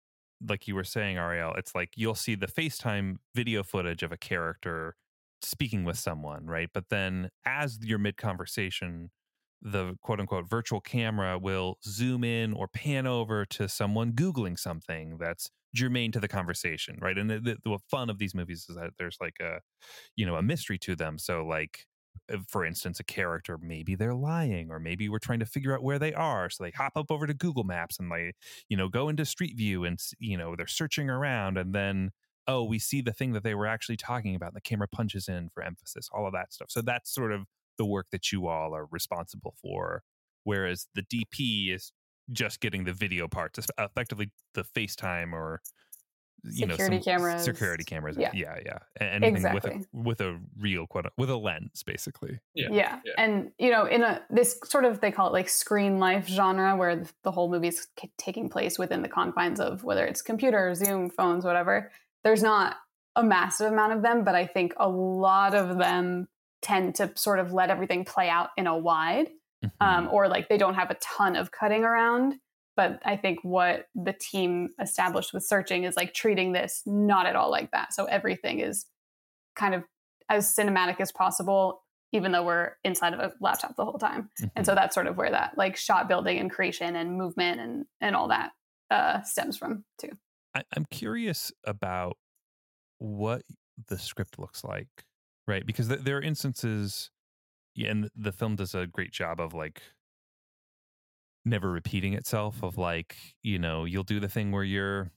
[0.48, 4.18] like you were saying, Arielle, it's like you'll see the FaceTime video footage of a
[4.18, 4.96] character
[5.42, 6.70] speaking with someone, right?
[6.74, 9.12] But then as you're mid conversation,
[9.62, 15.18] the quote unquote virtual camera will zoom in or pan over to someone Googling something
[15.18, 17.18] that's germane to the conversation, right?
[17.18, 19.60] And the, the, the fun of these movies is that there's like a,
[20.16, 21.18] you know, a mystery to them.
[21.18, 21.86] So, like,
[22.32, 25.84] uh, for instance, a character, maybe they're lying, or maybe we're trying to figure out
[25.84, 26.50] where they are.
[26.50, 28.34] So they hop up over to Google Maps and they,
[28.70, 32.12] you know, go into Street View and, you know, they're searching around and then,
[32.48, 34.50] oh, we see the thing that they were actually talking about.
[34.50, 36.68] And the camera punches in for emphasis, all of that stuff.
[36.70, 37.46] So that's sort of
[37.78, 40.04] the work that you all are responsible for.
[40.44, 41.94] Whereas the DP is
[42.32, 45.62] just getting the video parts, effectively the FaceTime or,
[46.44, 47.44] you know, Security some cameras.
[47.44, 48.18] security cameras.
[48.20, 48.32] Yeah.
[48.34, 48.60] Yeah.
[48.66, 48.78] Yeah.
[49.00, 49.86] Anything Exactly.
[49.94, 52.40] with a, with a real quote, with a lens, basically.
[52.54, 52.68] Yeah.
[52.72, 53.00] yeah.
[53.18, 56.76] and you know in a this sort of they call it like screen life genre
[56.76, 60.74] where the, the whole movie's c- taking place within the confines of whether it's computer
[60.76, 61.92] zoom phones whatever
[62.24, 62.76] there's not
[63.16, 66.28] a massive amount of them but i think a lot of them
[66.62, 69.30] tend to sort of let everything play out in a wide
[69.64, 69.72] Mhm.
[69.82, 72.36] um, or like they don't have a ton of cutting around
[72.76, 77.36] but I think what the team established with searching is like treating this not at
[77.36, 77.94] all like that.
[77.94, 78.86] So everything is
[79.56, 79.84] kind of
[80.30, 84.30] as cinematic as possible, even though we're inside of a laptop the whole time.
[84.40, 84.48] Mm-hmm.
[84.56, 84.78] And so mm-hmm.
[84.78, 88.30] that's sort of where that like shot building and creation and movement and and all
[88.30, 88.52] that
[88.90, 90.10] uh, stems from too.
[90.56, 92.18] I, I'm curious about
[92.98, 93.44] what
[93.88, 94.88] the script looks like,
[95.48, 95.66] right?
[95.66, 97.10] Because th- there are instances,
[97.76, 99.82] yeah, and the film does a great job of like
[101.46, 105.12] never repeating itself of like you know you'll do the thing where your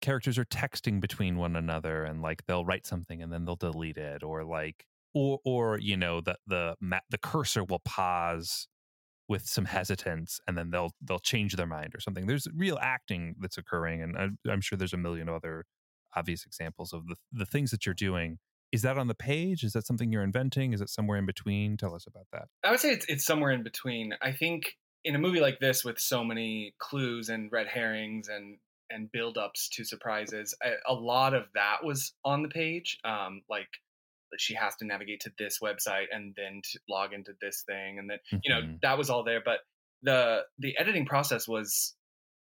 [0.00, 3.98] characters are texting between one another and like they'll write something and then they'll delete
[3.98, 6.76] it or like or or you know the the
[7.10, 8.68] the cursor will pause
[9.28, 12.26] with some hesitance and then they'll they'll change their mind or something.
[12.26, 15.64] There's real acting that's occurring and I'm, I'm sure there's a million other
[16.16, 18.38] obvious examples of the the things that you're doing
[18.72, 19.64] is that on the page?
[19.64, 20.72] Is that something you're inventing?
[20.72, 21.76] Is it somewhere in between?
[21.76, 22.48] Tell us about that.
[22.64, 24.14] I would say it's, it's somewhere in between.
[24.22, 28.58] I think in a movie like this with so many clues and red herrings and
[28.92, 33.68] and build-ups to surprises a, a lot of that was on the page um, like
[34.36, 38.10] she has to navigate to this website and then to log into this thing and
[38.10, 38.74] then you know mm-hmm.
[38.82, 39.58] that was all there but
[40.02, 41.94] the the editing process was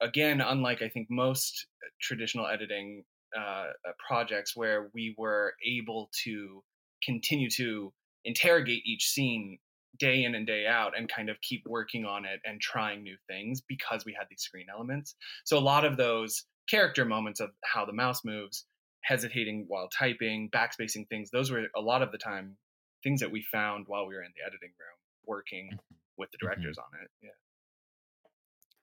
[0.01, 1.67] again unlike i think most
[1.99, 3.03] traditional editing
[3.37, 6.63] uh, uh projects where we were able to
[7.03, 7.93] continue to
[8.23, 9.59] interrogate each scene
[9.97, 13.15] day in and day out and kind of keep working on it and trying new
[13.27, 15.15] things because we had these screen elements.
[15.45, 18.65] So a lot of those character moments of how the mouse moves,
[19.03, 22.57] hesitating while typing, backspacing things, those were a lot of the time
[23.03, 25.95] things that we found while we were in the editing room working mm-hmm.
[26.17, 26.47] with the mm-hmm.
[26.47, 26.95] directors mm-hmm.
[26.95, 27.11] on it.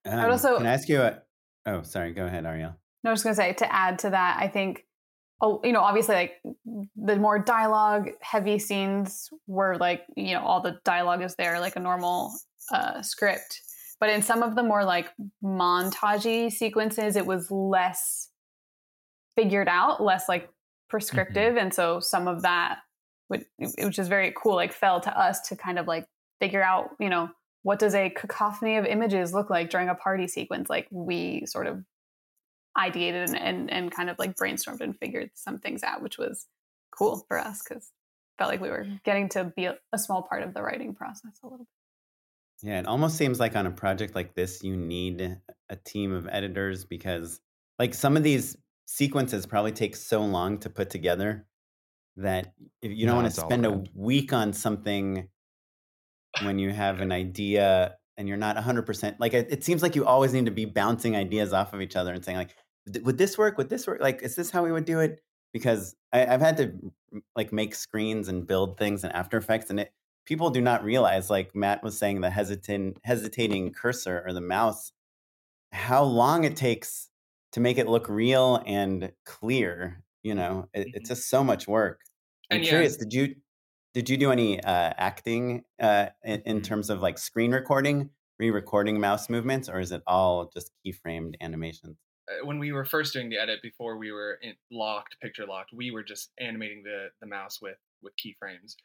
[0.06, 0.24] Yeah.
[0.24, 1.22] Um, also, can I ask you a?
[1.66, 2.12] Oh, sorry.
[2.12, 2.74] Go ahead, Arielle.
[3.04, 4.38] No, I was going to say to add to that.
[4.40, 4.86] I think
[5.42, 6.40] oh, you know, obviously like
[6.96, 11.76] the more dialogue heavy scenes were like, you know, all the dialogue is there like
[11.76, 12.32] a normal
[12.72, 13.60] uh, script.
[14.00, 15.10] But in some of the more like
[15.44, 18.30] montagey sequences, it was less
[19.36, 20.48] figured out, less like
[20.88, 21.54] prescriptive.
[21.54, 21.58] Mm-hmm.
[21.58, 22.78] And so some of that,
[23.28, 26.06] would, which is very cool, like fell to us to kind of like
[26.40, 27.30] figure out, you know,
[27.62, 30.68] what does a cacophony of images look like during a party sequence?
[30.68, 31.84] Like we sort of
[32.76, 36.46] ideated and, and, and kind of like brainstormed and figured some things out, which was
[36.96, 37.90] cool for us because
[38.38, 38.96] felt like we were mm-hmm.
[39.04, 41.66] getting to be a, a, small part of the writing process a little bit.
[42.62, 45.36] Yeah, it almost seems like on a project like this, you need
[45.68, 47.40] a team of editors because,
[47.78, 48.56] like, some of these
[48.86, 51.46] sequences probably take so long to put together
[52.16, 55.28] that if you don't no, want to spend a week on something
[56.42, 60.04] when you have an idea and you're not 100% like it, it, seems like you
[60.04, 62.54] always need to be bouncing ideas off of each other and saying like
[63.02, 65.20] would this work would this work like is this how we would do it
[65.52, 66.72] because I, have had to
[67.36, 69.92] like make screens and build things in after effects and it
[70.26, 74.92] people do not realize like matt was saying the hesitant hesitating cursor or the mouse
[75.72, 77.08] how long it takes
[77.52, 81.06] to make it look real and clear you know it, it's mm-hmm.
[81.06, 82.00] just so much work
[82.50, 83.04] i'm and curious yeah.
[83.04, 83.34] did you
[83.94, 86.62] did you do any uh, acting uh, in, in, mm-hmm.
[86.62, 91.96] terms of like screen recording, re-recording mouse movements, or is it all just keyframed animations?
[92.28, 94.38] Uh, when we were first doing the edit before we were
[94.70, 98.76] locked, picture locked, we were just animating the the mouse with with keyframes.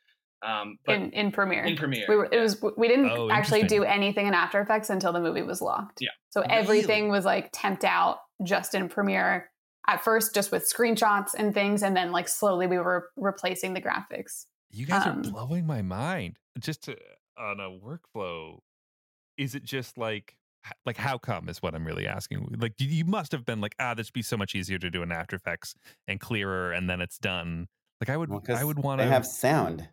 [0.46, 3.64] Um, but in, in Premiere, in Premiere, we were, it was we didn't oh, actually
[3.64, 6.00] do anything in After Effects until the movie was locked.
[6.02, 6.54] Yeah, so really?
[6.54, 9.50] everything was like temped out just in Premiere.
[9.90, 13.82] At first, just with screenshots and things, and then like slowly we were replacing the
[13.82, 14.46] graphics.
[14.70, 16.38] You guys um, are blowing my mind.
[16.60, 16.98] Just to,
[17.38, 18.60] on a workflow,
[19.38, 20.36] is it just like
[20.86, 22.56] like how come is what I'm really asking.
[22.60, 25.02] Like you must have been like, ah, this would be so much easier to do
[25.04, 25.76] in After Effects
[26.08, 27.68] and clearer, and then it's done.
[28.02, 29.88] Like I would, well, I would want to have sound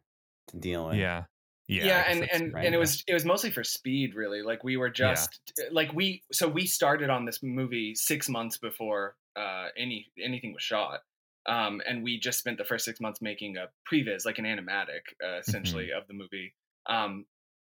[0.49, 0.97] to deal with.
[0.97, 1.25] Yeah,
[1.69, 2.67] yeah, yeah and and, right.
[2.67, 4.43] and it was it was mostly for speed, really.
[4.43, 5.67] Like we were just yeah.
[5.73, 10.63] like we so we started on this movie six months before uh, any anything was
[10.63, 11.01] shot,
[11.47, 15.01] um, and we just spent the first six months making a previs, like an animatic,
[15.25, 15.99] uh, essentially, mm-hmm.
[15.99, 16.55] of the movie,
[16.87, 17.25] um,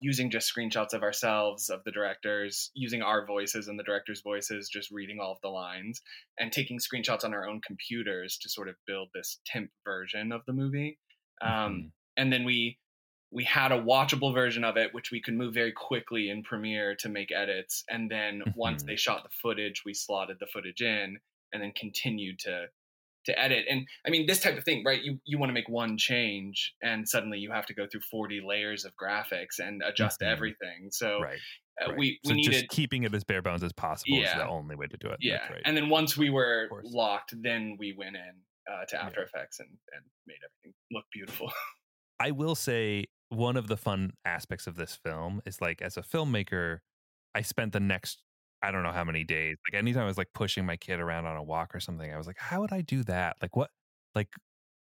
[0.01, 4.69] using just screenshots of ourselves, of the directors, using our voices and the directors' voices,
[4.69, 6.03] just reading all of the lines,
[6.39, 10.43] and taking screenshots on our own computers to sort of build this temp version of
[10.47, 10.99] the movie.
[11.43, 11.87] Um, mm-hmm.
[12.17, 12.79] And then we
[13.33, 16.95] we had a watchable version of it, which we could move very quickly in Premiere
[17.01, 17.83] to make edits.
[17.91, 18.51] And then mm-hmm.
[18.55, 21.19] once they shot the footage, we slotted the footage in
[21.53, 22.67] and then continued to
[23.25, 25.69] to edit and i mean this type of thing right you you want to make
[25.69, 30.21] one change and suddenly you have to go through 40 layers of graphics and adjust
[30.21, 30.33] mm-hmm.
[30.33, 31.39] everything so right.
[31.83, 31.99] Uh, right.
[31.99, 34.31] we, we so needed just keeping it as bare bones as possible yeah.
[34.31, 35.63] is the only way to do it yeah right.
[35.65, 38.33] and then once we were locked then we went in
[38.71, 39.27] uh, to after yeah.
[39.27, 41.51] effects and, and made everything look beautiful
[42.21, 46.03] i will say one of the fun aspects of this film is like as a
[46.03, 46.79] filmmaker
[47.35, 48.23] i spent the next
[48.65, 49.57] I don't know how many days.
[49.69, 52.17] Like anytime I was like pushing my kid around on a walk or something, I
[52.17, 53.37] was like, how would I do that?
[53.43, 53.71] Like what
[54.15, 54.29] like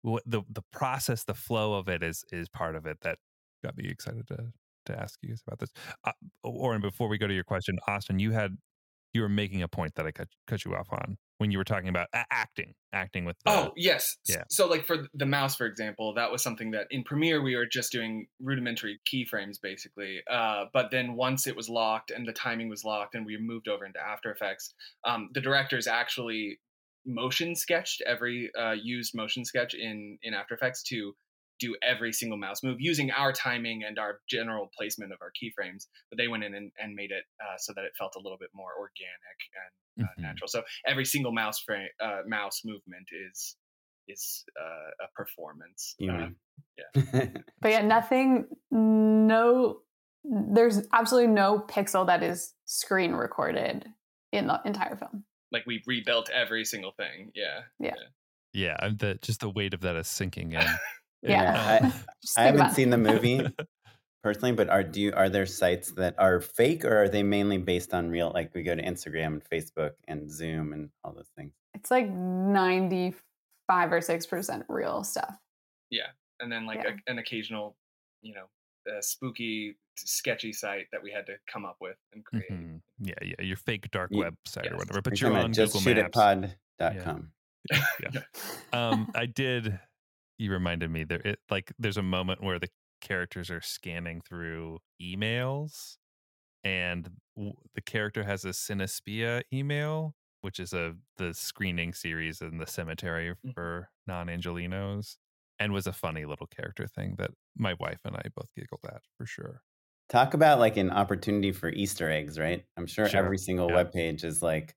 [0.01, 3.17] what the the process, the flow of it is is part of it that
[3.63, 4.53] got me excited to
[4.86, 5.71] to ask you about this.
[6.06, 6.12] Uh,
[6.43, 8.58] Oren, before we go to your question, Austin, you had
[9.13, 11.63] you were making a point that I cut cut you off on when you were
[11.63, 13.36] talking about acting, acting with.
[13.45, 14.43] The, oh yes, yeah.
[14.50, 17.65] So like for the mouse, for example, that was something that in Premiere we were
[17.65, 20.21] just doing rudimentary keyframes basically.
[20.30, 23.67] Uh, but then once it was locked and the timing was locked, and we moved
[23.67, 24.73] over into After Effects,
[25.04, 26.60] um, the directors actually
[27.06, 31.13] motion sketched every uh, used motion sketch in in After Effects to
[31.60, 35.88] do every single mouse move using our timing and our general placement of our keyframes.
[36.12, 38.38] But they went in and, and made it uh, so that it felt a little
[38.38, 40.21] bit more organic and mm-hmm.
[40.21, 40.47] natural.
[40.47, 43.55] So every single mouse frame, uh, mouse movement is
[44.07, 45.95] is uh, a performance.
[45.99, 46.29] Yeah.
[46.77, 47.25] yeah.
[47.62, 48.45] but yeah, nothing.
[48.71, 49.79] No,
[50.23, 53.86] there's absolutely no pixel that is screen recorded
[54.31, 55.23] in the entire film.
[55.51, 57.31] Like we rebuilt every single thing.
[57.36, 57.62] Yeah.
[57.79, 57.93] Yeah.
[58.53, 58.77] Yeah.
[58.81, 60.65] yeah the just the weight of that is sinking in.
[61.23, 61.91] Yeah, yeah
[62.38, 63.41] I, I haven't seen the movie
[64.23, 67.58] personally, but are do you, are there sites that are fake or are they mainly
[67.58, 68.32] based on real?
[68.34, 71.53] Like we go to Instagram and Facebook and Zoom and all those things.
[71.73, 73.15] It's like ninety
[73.67, 75.38] five or six percent real stuff.
[75.89, 76.08] Yeah,
[76.39, 76.95] and then like yeah.
[77.08, 77.75] a, an occasional,
[78.21, 78.45] you know,
[78.97, 82.51] a spooky, sketchy site that we had to come up with and create.
[82.51, 82.77] Mm-hmm.
[82.99, 84.73] Yeah, yeah, your fake dark web site yes.
[84.73, 85.01] or whatever.
[85.01, 86.15] But you're, you're on just Google Maps.
[86.15, 87.32] Pod.com.
[87.69, 87.77] Yeah.
[88.13, 88.21] yeah.
[88.73, 89.80] um, I did
[90.38, 92.69] you reminded me there it like there's a moment where the
[93.01, 95.97] characters are scanning through emails
[96.63, 102.57] and w- the character has a Cinespia email which is a the screening series in
[102.57, 103.51] the cemetery mm-hmm.
[103.51, 105.17] for non-angelinos
[105.60, 109.01] and was a funny little character thing that my wife and I both giggled at
[109.17, 109.62] for sure.
[110.10, 112.63] Talk about like an opportunity for Easter eggs, right?
[112.77, 113.19] I'm sure, sure.
[113.19, 113.75] every single yeah.
[113.75, 114.75] web page is like,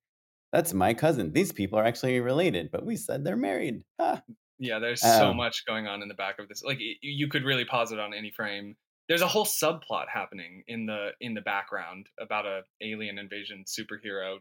[0.53, 1.33] that's my cousin.
[1.33, 3.83] These people are actually related, but we said they're married.
[4.01, 4.23] Ha.
[4.61, 6.63] Yeah, there's um, so much going on in the back of this.
[6.63, 8.77] Like you could really pause it on any frame.
[9.09, 14.37] There's a whole subplot happening in the in the background about a alien invasion superhero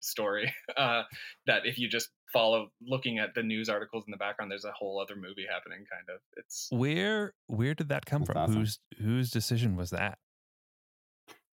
[0.00, 0.52] story.
[0.76, 1.02] Uh,
[1.46, 4.72] that if you just follow looking at the news articles in the background, there's a
[4.72, 5.78] whole other movie happening.
[5.78, 6.20] Kind of.
[6.36, 8.38] It's where where did that come from?
[8.38, 8.56] Awesome.
[8.56, 10.18] Whose whose decision was that?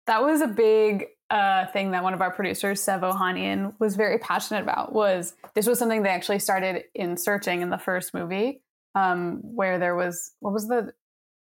[0.07, 4.19] That was a big uh, thing that one of our producers, Sev Ohanian, was very
[4.19, 4.93] passionate about.
[4.93, 8.61] Was this was something they actually started in searching in the first movie,
[8.93, 10.93] um, where there was what was the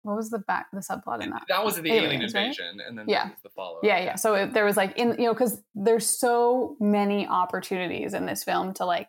[0.03, 1.43] what was the back the subplot in that?
[1.49, 2.87] That was the alien invasion, right?
[2.89, 3.79] and then yeah, the follow.
[3.85, 4.15] Yeah, yeah.
[4.17, 8.43] So it, there was like in you know because there's so many opportunities in this
[8.43, 9.09] film to like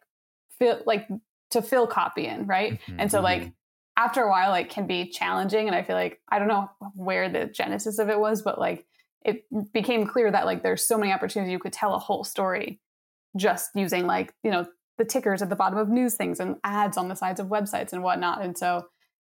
[0.60, 1.08] fill like
[1.49, 2.73] to fill copy in, right?
[2.73, 3.49] Mm-hmm, and so like mm-hmm.
[3.97, 7.27] after a while, like can be challenging, and I feel like I don't know where
[7.27, 8.86] the genesis of it was, but like
[9.25, 12.79] it became clear that like there's so many opportunities you could tell a whole story
[13.38, 14.65] just using like you know
[14.97, 17.93] the tickers at the bottom of news things and ads on the sides of websites
[17.93, 18.43] and whatnot.
[18.43, 18.86] And so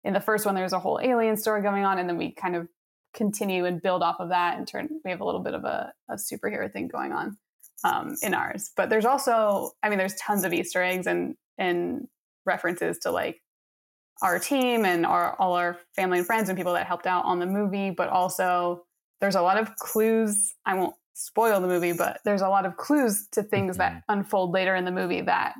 [0.04, 2.56] in the first one there's a whole alien story going on and then we kind
[2.56, 2.67] of
[3.13, 5.91] continue and build off of that and turn we have a little bit of a,
[6.10, 7.38] a superhero thing going on
[7.84, 8.71] um, in ours.
[8.76, 12.08] But there's also i mean there's tons of easter eggs and and
[12.45, 13.41] references to like
[14.21, 17.39] our team and our all our family and friends and people that helped out on
[17.39, 18.84] the movie but also
[19.21, 20.53] there's a lot of clues.
[20.65, 23.95] I won't spoil the movie, but there's a lot of clues to things mm-hmm.
[23.95, 25.56] that unfold later in the movie that,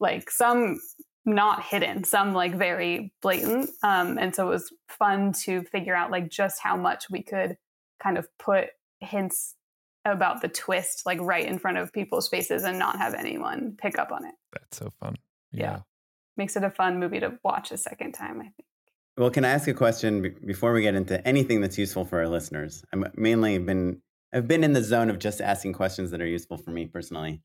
[0.00, 0.78] like, some
[1.26, 3.68] not hidden, some like very blatant.
[3.82, 7.56] Um, and so it was fun to figure out like just how much we could
[8.00, 8.68] kind of put
[9.00, 9.54] hints
[10.04, 13.98] about the twist like right in front of people's faces and not have anyone pick
[13.98, 14.34] up on it.
[14.52, 15.16] That's so fun.
[15.50, 15.62] Yeah.
[15.62, 15.78] yeah.
[16.36, 18.66] Makes it a fun movie to watch a second time, I think.
[19.18, 22.28] Well, can I ask a question before we get into anything that's useful for our
[22.28, 22.84] listeners?
[22.92, 24.02] I'm mainly been
[24.32, 27.40] I've been in the zone of just asking questions that are useful for me personally.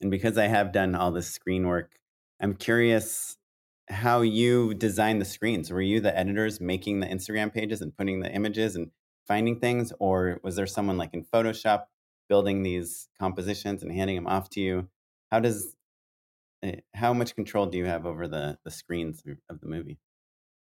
[0.00, 1.98] And because I have done all this screen work,
[2.40, 3.36] I'm curious
[3.88, 5.70] how you design the screens.
[5.72, 8.90] Were you the editors making the Instagram pages and putting the images and
[9.26, 9.92] finding things?
[9.98, 11.86] Or was there someone like in Photoshop
[12.28, 14.88] building these compositions and handing them off to you?
[15.32, 15.74] How does
[16.62, 19.98] eh, how much control do you have over the the screens of the movie?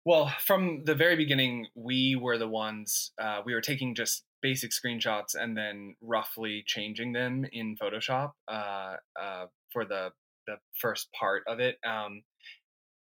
[0.05, 4.69] Well, from the very beginning, we were the ones, uh, we were taking just basic
[4.69, 10.11] screenshots and then roughly changing them in Photoshop uh, uh, for the,
[10.45, 11.77] the first part of it.
[11.83, 12.21] Um,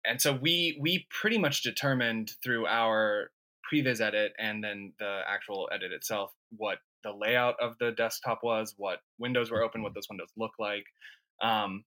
[0.06, 3.32] and so we, we pretty much determined through our
[3.72, 8.76] previs edit and then the actual edit itself what the layout of the desktop was,
[8.78, 10.86] what windows were open, what those windows look like.
[11.41, 11.84] Um,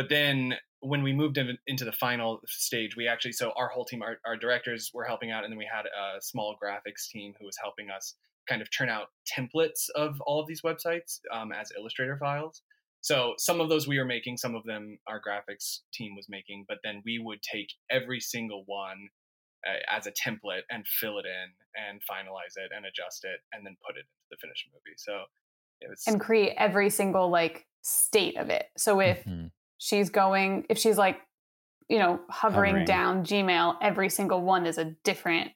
[0.00, 3.84] but then when we moved in, into the final stage, we actually so our whole
[3.84, 7.34] team, our, our directors were helping out, and then we had a small graphics team
[7.38, 8.14] who was helping us
[8.48, 12.62] kind of turn out templates of all of these websites um, as Illustrator files.
[13.02, 16.64] So some of those we were making, some of them our graphics team was making,
[16.66, 19.10] but then we would take every single one
[19.68, 23.66] uh, as a template and fill it in and finalize it and adjust it and
[23.66, 24.96] then put it into the finished movie.
[24.96, 25.24] So
[25.82, 28.70] it was and create every single like state of it.
[28.78, 29.50] So if Mhm.
[29.80, 31.20] She's going, if she's like,
[31.88, 32.84] you know, hovering, Hovering.
[32.84, 35.50] down Gmail, every single one is a different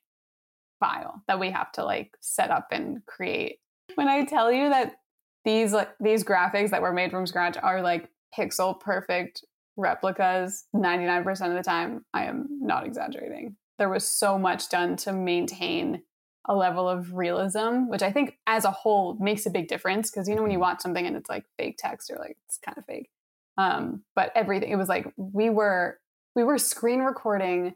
[0.80, 3.58] file that we have to like set up and create.
[3.94, 4.96] When I tell you that
[5.44, 9.44] these like these graphics that were made from scratch are like pixel perfect
[9.76, 13.56] replicas 99% of the time, I am not exaggerating.
[13.78, 16.02] There was so much done to maintain
[16.46, 20.10] a level of realism, which I think as a whole makes a big difference.
[20.10, 20.62] Because you know when you mm-hmm.
[20.62, 23.10] watch something and it's like fake text, you're like it's kind of fake.
[23.56, 25.98] Um, but everything it was like we were
[26.34, 27.74] we were screen recording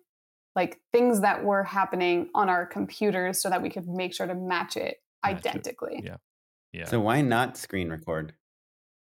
[0.56, 4.34] like things that were happening on our computers so that we could make sure to
[4.34, 5.46] match it Match it.
[5.46, 6.02] identically.
[6.04, 6.16] Yeah.
[6.72, 6.86] Yeah.
[6.86, 8.34] So why not screen record?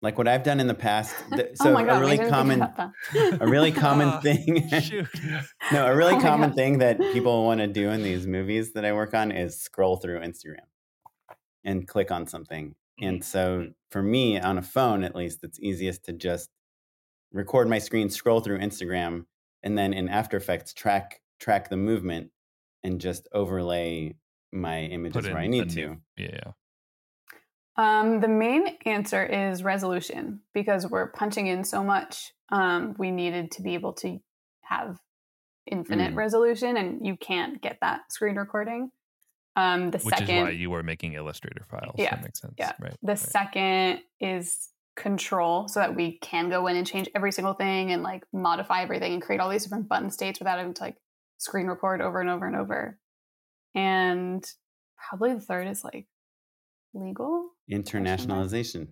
[0.02, 1.14] Like what I've done in the past.
[1.36, 3.42] th- oh So my god, a really common, think about that.
[3.42, 4.70] a really common Ah, thing.
[4.82, 5.08] Shoot.
[5.74, 8.86] no, a really Oh common thing that people want to do in these movies that
[8.86, 10.66] I work on is scroll through Instagram
[11.64, 12.76] and click on something.
[13.02, 16.50] And so for me on a phone, at least, it's easiest to just
[17.32, 19.26] record my screen, scroll through Instagram,
[19.64, 22.30] and then in After Effects track track the movement
[22.84, 24.16] and just overlay
[24.52, 26.24] my images Put in where I a need new- to.
[26.24, 26.52] Yeah.
[27.78, 32.32] Um, the main answer is resolution because we're punching in so much.
[32.50, 34.20] Um, we needed to be able to
[34.64, 34.98] have
[35.66, 36.18] infinite Mm.
[36.18, 38.92] resolution, and you can't get that screen recording.
[39.56, 41.96] Um, the Which second, is why you were making Illustrator files.
[41.98, 42.54] Yeah, That makes sense.
[42.58, 42.74] yeah.
[42.80, 42.96] Right.
[43.02, 43.20] the right.
[43.20, 48.04] second is control, so that we can go in and change every single thing and
[48.04, 50.96] like modify everything and create all these different button states without having to like
[51.38, 52.98] screen record over and over and over.
[53.74, 54.46] And
[55.10, 56.08] probably the third is like
[56.94, 58.90] legal Internationalization.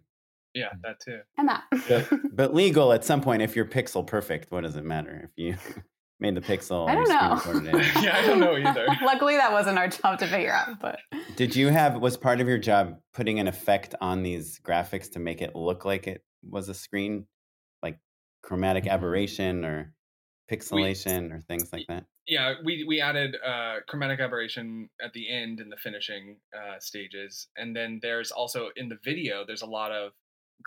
[0.54, 1.20] yeah, that too.
[1.38, 1.64] and that.
[1.88, 5.30] But, but legal at some point, if you're pixel perfect, what does it matter?
[5.30, 5.58] If you
[6.20, 7.38] made the pixel, I don't know.
[7.38, 7.95] screen recorded it.
[8.03, 8.88] yeah, I don't know either.
[9.03, 10.80] Luckily, that wasn't our job to figure out.
[10.80, 10.99] But
[11.36, 15.20] Did you have was part of your job putting an effect on these graphics to
[15.20, 17.26] make it look like it was a screen,
[17.82, 17.99] like
[18.43, 18.91] chromatic Mhm.
[18.91, 19.93] aberration or
[20.51, 22.05] pixelation or things like that?
[22.28, 27.47] yeah we we added uh chromatic aberration at the end in the finishing uh stages
[27.57, 30.11] and then there's also in the video there's a lot of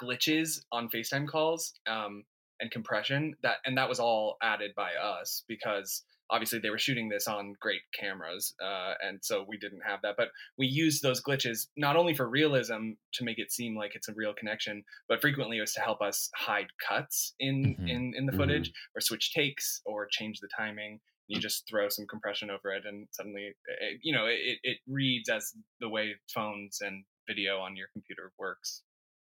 [0.02, 2.24] glitches on facetime calls um
[2.62, 7.08] and compression that and that was all added by us because obviously they were shooting
[7.10, 11.20] this on great cameras uh and so we didn't have that but we used those
[11.22, 15.20] glitches not only for realism to make it seem like it's a real connection but
[15.20, 17.88] frequently it was to help us hide cuts in Mhm.
[17.90, 21.00] in in the footage or switch takes or change the timing.
[21.28, 25.28] You just throw some compression over it and suddenly it, you know it, it reads
[25.28, 28.82] as the way phones and video on your computer works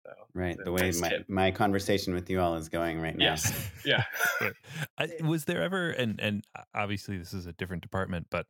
[0.06, 1.30] so Right, the way nice my, tip.
[1.30, 3.26] my conversation with you all is going right now.
[3.26, 4.04] yes yeah
[4.42, 4.54] Right.
[4.98, 6.44] I, was there ever and and
[6.74, 8.46] obviously this is a different department but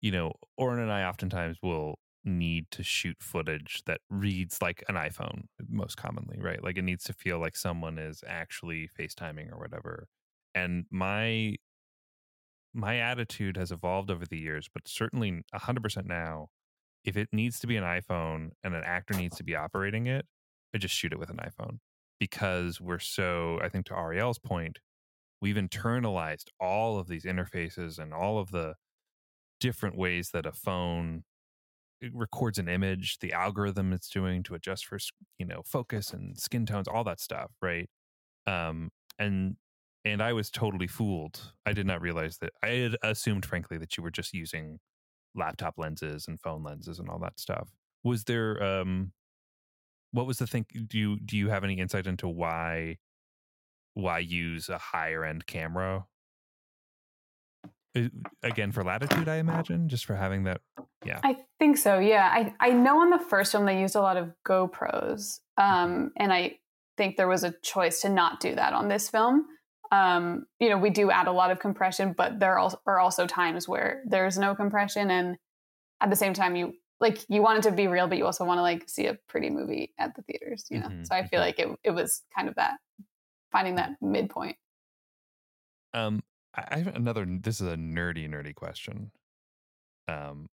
[0.00, 4.96] you know Oren and I oftentimes will need to shoot footage that reads like an
[4.96, 9.58] iPhone most commonly right like it needs to feel like someone is actually FaceTiming or
[9.58, 10.06] whatever
[10.54, 11.54] and my
[12.74, 16.48] my attitude has evolved over the years but certainly 100% now
[17.04, 20.26] if it needs to be an iPhone and an actor needs to be operating it
[20.74, 21.78] I just shoot it with an iPhone
[22.20, 24.78] because we're so I think to Arielle's point
[25.40, 28.74] we've internalized all of these interfaces and all of the
[29.60, 31.24] different ways that a phone
[32.12, 34.98] records an image the algorithm it's doing to adjust for
[35.38, 37.88] you know focus and skin tones all that stuff right?
[38.46, 39.56] Um and
[40.04, 41.52] and i was totally fooled.
[41.66, 44.78] I did not realize that i had assumed frankly that you were just using
[45.34, 47.68] laptop lenses and phone lenses and all that stuff.
[48.04, 49.12] Was there um
[50.12, 52.96] what was the thing do you do you have any insight into why
[53.94, 56.06] why use a higher end camera
[58.42, 60.60] again for latitude i imagine just for having that
[61.04, 61.98] yeah I think so.
[61.98, 66.12] Yeah, I I know on the first film they used a lot of GoPros, um,
[66.16, 66.58] and I
[66.96, 69.46] think there was a choice to not do that on this film.
[69.90, 73.66] Um, you know, we do add a lot of compression, but there are also times
[73.66, 75.36] where there's no compression, and
[76.00, 78.44] at the same time, you like you want it to be real, but you also
[78.44, 80.66] want to like see a pretty movie at the theaters.
[80.70, 82.78] You know, Mhm, so I feel like it it was kind of that
[83.52, 84.58] finding that midpoint.
[85.92, 86.22] Um,
[86.54, 87.24] I I have another.
[87.26, 89.12] This is a nerdy, nerdy question.
[90.08, 90.48] Um,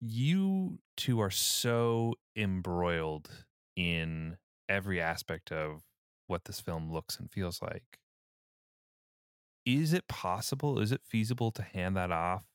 [0.00, 4.38] you two are so embroiled in
[4.68, 5.82] every aspect of
[6.26, 8.00] what this film looks and feels like.
[9.66, 10.78] Is it possible?
[10.80, 12.46] Is it feasible to hand that off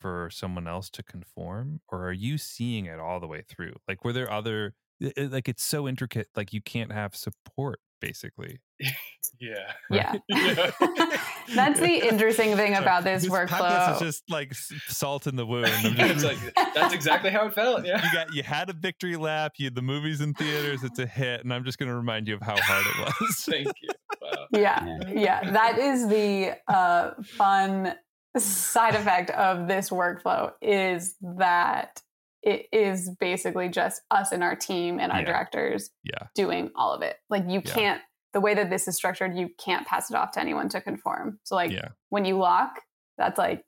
[0.00, 4.04] for someone else to conform or are you seeing it all the way through like
[4.04, 8.58] were there other it- like it's so intricate like you can't have support basically
[9.40, 9.72] yeah.
[9.90, 10.14] Yeah.
[10.28, 10.70] Yeah.
[11.54, 13.94] That's the interesting thing Sorry, about this, podcast workflow.
[13.94, 17.54] is just like salt in the wound I'm just it's like that's exactly how it
[17.54, 17.86] felt.
[17.86, 18.04] Yeah.
[18.04, 21.42] you got you had a victory lap you the movies in theaters it's a hit
[21.42, 23.88] and i'm just going to remind you of how hard it was Thank you.
[24.20, 24.46] Wow.
[24.52, 25.10] yeah Yeah.
[25.42, 27.94] yeah that is the uh, fun
[28.40, 32.02] side effect of this workflow is that
[32.42, 35.24] it is basically just us and our team and our Yeah.
[35.26, 36.28] directors yeah.
[36.34, 37.16] doing all of it.
[37.28, 37.74] Like you Yeah.
[37.74, 40.80] can't the way that this is structured you can't pass it off to anyone to
[40.80, 41.40] conform.
[41.44, 41.72] So like
[42.10, 42.80] when you lock
[43.18, 43.64] that's like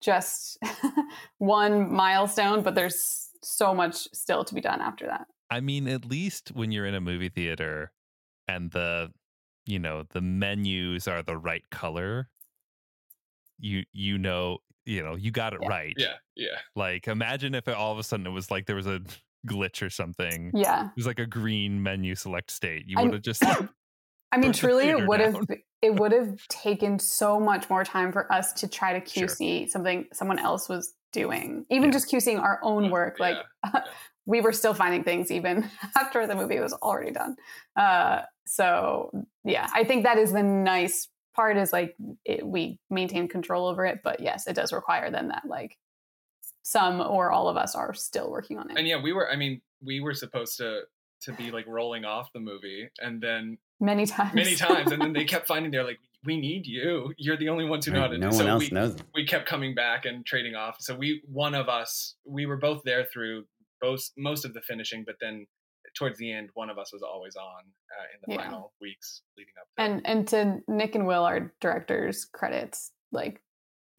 [0.00, 0.56] just
[1.38, 5.26] one milestone but there's so much still to be done after that.
[5.50, 7.90] I mean, at least when you're in a movie theater
[8.46, 9.10] and the,
[9.66, 12.28] you know, the menus are the right color,
[13.60, 15.68] you you know, you know, you got it Yeah.
[15.68, 15.94] right.
[15.96, 16.14] Yeah.
[16.36, 16.58] Yeah.
[16.74, 19.00] Like imagine if it, all of a sudden it was like there was a
[19.46, 20.50] glitch or something.
[20.54, 22.84] yeah It was like a green menu select state.
[22.86, 23.58] You would have just like,
[24.32, 25.36] I mean, truly, it would have
[25.82, 29.26] it would have taken so much more time for us to try to Sure.
[29.28, 31.90] QC something someone else was doing, even Yeah.
[31.92, 33.18] just QCing our own work.
[33.18, 33.38] Like
[34.26, 37.34] we were still finding things even after the movie was already done.
[37.76, 39.10] Uh, so
[39.44, 43.84] yeah, I think that is the nice part is like it, we maintain control over
[43.84, 45.76] it, but yes, it does require then that like
[46.62, 48.78] some or all of us are still working on it.
[48.78, 49.30] And yeah, we were.
[49.30, 50.82] I mean, we were supposed to
[51.22, 55.12] to be like rolling off the movie, and then many times, many times, and then
[55.12, 57.12] they kept finding they're like, "We need you.
[57.16, 58.96] You're the only ones who know how to." no do one so else we, knows.
[59.14, 60.76] we kept coming back and trading off.
[60.80, 63.44] So we, one of us, we were both there through
[63.80, 65.46] both most of the finishing, but then
[65.94, 68.42] towards the end, one of us was always on uh, in the Yeah.
[68.50, 69.66] final weeks leading up.
[69.76, 73.42] To and and to Nick and Will, our directors, credits like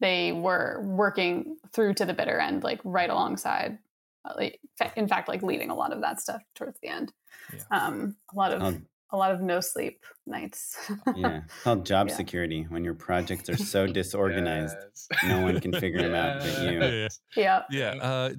[0.00, 3.78] they were working through to the bitter end, like right alongside.
[4.24, 4.58] uh, Like,
[4.96, 7.12] in fact, like leading a lot of that stuff towards the end.
[7.52, 7.62] Yeah.
[7.70, 8.82] Um, a lot of Called,
[9.12, 10.90] a lot of no sleep nights.
[11.14, 12.14] yeah, called job Yeah.
[12.16, 14.76] security when your projects are so disorganized.
[14.80, 15.08] Yes.
[15.28, 16.80] No one can figure them out but you.
[16.80, 17.08] yeah.
[17.36, 17.62] yeah.
[17.70, 17.94] Yeah.
[18.02, 18.30] Uh,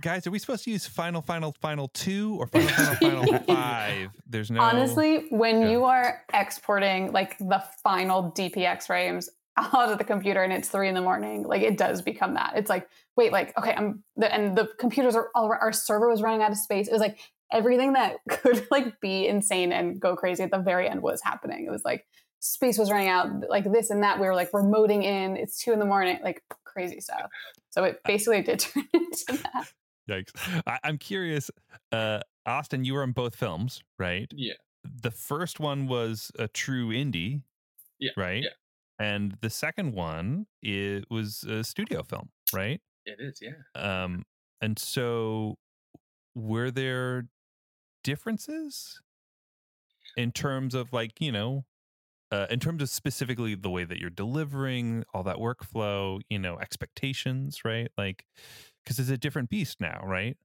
[0.00, 2.94] guys, are we supposed to use final, final, final two or final, final,
[3.26, 4.10] final five?
[4.26, 4.60] There's no.
[4.60, 5.70] Honestly, when Yeah.
[5.70, 10.88] you are exporting like the final DPX frames out of the computer and it's three
[10.88, 12.52] in the morning, like it does become that.
[12.56, 16.20] It's like, wait, like, okay, I'm the, and the computers are all our server was
[16.20, 16.88] running out of space.
[16.88, 17.18] It was like
[17.52, 21.66] everything that could like be insane and go crazy at the very end was happening.
[21.66, 22.06] It was like
[22.40, 24.20] space was running out, like this and that.
[24.20, 25.36] We were like remoting in.
[25.36, 27.30] It's two in the morning, like crazy stuff.
[27.70, 29.68] So it basically did turn into that.
[30.08, 30.62] Yikes.
[30.66, 31.50] I, I'm curious.
[31.90, 34.30] Uh, Austin, you were in both films, right?
[34.34, 34.54] Yeah.
[35.02, 37.42] The first one was a true indie,
[37.98, 38.44] Yeah, right?
[38.44, 38.50] yeah.
[38.98, 42.80] And the second one it was a studio film, right?
[43.04, 43.40] It is.
[43.42, 43.50] Yeah.
[43.74, 44.24] Um,
[44.60, 45.56] and so
[46.34, 47.26] were there
[48.06, 49.00] differences
[50.16, 51.64] in terms of like you know
[52.30, 56.56] uh, in terms of specifically the way that you're delivering all that workflow you know
[56.58, 57.90] expectations right?
[57.98, 58.24] Like
[58.84, 60.36] because it's a different beast now right?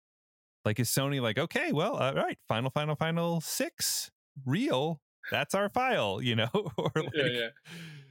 [0.66, 4.10] Like is sony like okay well all right final final final six
[4.44, 5.00] real
[5.30, 7.48] that's our file you know or like yeah, yeah.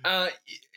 [0.02, 0.28] Uh,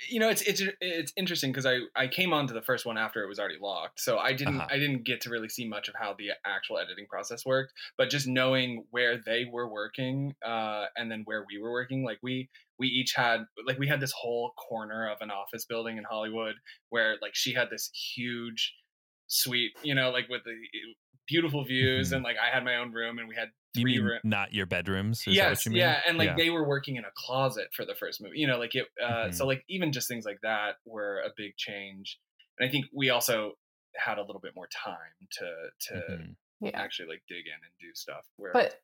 [0.09, 3.23] you know, it's it's it's interesting because I I came onto the first one after
[3.23, 4.67] it was already locked, so I didn't Uh-huh.
[4.69, 7.71] I didn't get to really see much of how the actual editing process worked.
[7.97, 12.19] But just knowing where they were working, uh, and then where we were working, like
[12.21, 16.03] we we each had like we had this whole corner of an office building in
[16.03, 16.55] Hollywood
[16.89, 18.73] where like she had this huge
[19.27, 20.55] suite, you know, like with the
[21.33, 22.15] beautiful views, Mhm.
[22.17, 24.53] and like I had my own room, and we had you three mean roo- not
[24.53, 26.35] your bedrooms is that yes what you mean yeah and like Yeah.
[26.35, 29.25] they were working in a closet for the first movie you know like it uh
[29.29, 29.33] Mhm.
[29.33, 32.19] so like even just things like that were a big change
[32.59, 33.53] and i think we also
[33.95, 35.49] had a little bit more time to
[35.87, 36.35] to Mhm.
[36.61, 36.79] Yeah.
[36.83, 38.79] actually like dig in and do stuff where but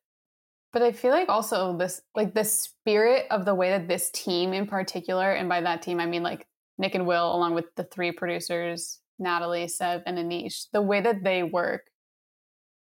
[0.72, 4.52] but i feel like also this like the spirit of the way that this team
[4.52, 6.48] in particular and by that team i mean like
[6.78, 11.22] nick and will along with the three producers natalie sev and Aneesh the way that
[11.22, 11.86] they work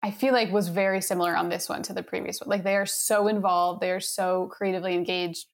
[0.02, 2.76] i feel like was very similar on this one to the previous one like they
[2.76, 5.46] are so involved they are so creatively engaged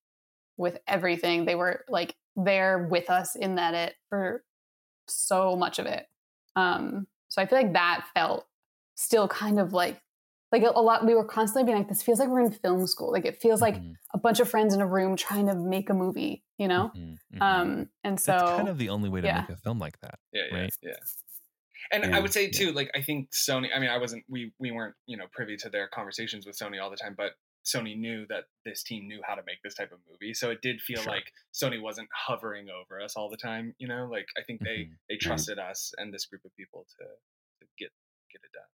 [0.57, 4.45] with everything they were like there with us in that it for
[5.09, 6.07] so much of it
[6.57, 8.47] um so i feel like that felt
[8.95, 10.01] still kind of like
[10.53, 12.87] like a, a lot we were constantly being like this feels like we're in film
[12.87, 13.95] school like it feels like Mhm.
[14.15, 17.17] a bunch of friends in a room trying to make a movie you know Mhm.
[17.35, 17.41] Mhm.
[17.43, 19.41] um and so That's kind of the only way to yeah.
[19.41, 20.19] make a film like that.
[20.33, 20.77] yeah yeah right?
[20.83, 20.93] yeah
[21.91, 22.51] and Yeah, i would say yeah.
[22.53, 25.57] too like i think sony i mean i wasn't we we weren't you know privy
[25.57, 27.33] to their conversations with sony all the time but
[27.65, 30.35] Sony knew that this team knew how to make this type of movie.
[30.35, 31.13] So it did feel Sure.
[31.13, 33.73] like Sony wasn't hovering over us all the time.
[33.79, 34.97] You know, like I think they Mhm.
[35.09, 37.93] they trusted us and this group of people to to get
[38.33, 38.67] get it done.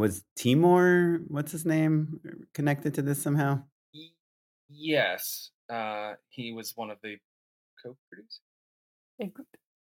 [0.00, 2.20] Was Timur, what's his name,
[2.54, 3.64] connected to this somehow?
[3.92, 4.12] Y-
[4.68, 7.18] Yes, uh, he was one of the
[7.82, 8.42] co-producers.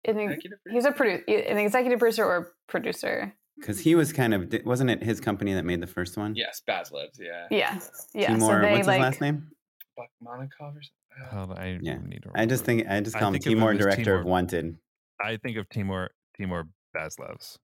[0.04, 3.34] An Executive he's a produ- an executive producer or producer.
[3.56, 6.34] Because he was kind of, wasn't it his company that made the first one?
[6.36, 7.18] Yes, Bazelevs.
[7.18, 7.46] Yeah.
[7.50, 7.78] Yeah,
[8.14, 8.28] yeah.
[8.28, 9.50] Timur, so they what's like his last name?
[9.98, 10.82] Bakmanikov or something.
[11.20, 11.98] Uh, Hold on, I Yeah.
[12.06, 14.24] need to I just think, I just call him think him Timur, as director of
[14.24, 14.76] Wanted.
[15.20, 17.58] I think of Timur Timur Bazelevs.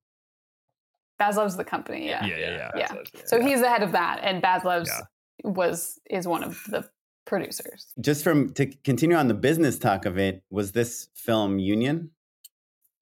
[1.21, 2.07] Bazelevs the company.
[2.09, 2.71] Yeah, Yeah, yeah, yeah.
[2.75, 2.87] yeah.
[2.89, 5.01] Bazelevs, So he's the head of that, and Bazelevs Yeah.
[5.49, 6.89] was is one of the
[7.25, 7.87] producers.
[8.01, 12.11] Just from, to continue on the business talk of it, was this film union?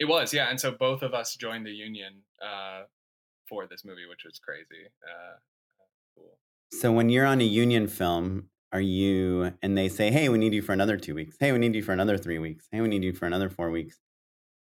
[0.03, 0.49] It was, yeah.
[0.49, 2.81] And so both of us joined the union uh,
[3.47, 4.83] for this movie, which was crazy.
[5.01, 5.35] Uh,
[6.17, 6.37] cool.
[6.73, 10.53] So when you're on a union film, are you, and they say, hey, we need
[10.53, 11.37] you for another two weeks.
[11.39, 12.67] Hey, we need you for another three weeks.
[12.69, 13.97] Hey, we need you for another four weeks.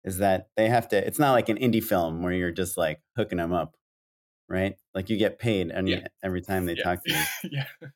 [0.04, 3.00] Is that they have to, it's not like an indie film where you're just like
[3.18, 3.76] hooking them up,
[4.48, 4.76] right?
[4.94, 6.08] Like you get paid and Yeah.
[6.24, 6.84] every time they yeah.
[6.84, 7.24] talk to you.
[7.52, 7.88] yeah.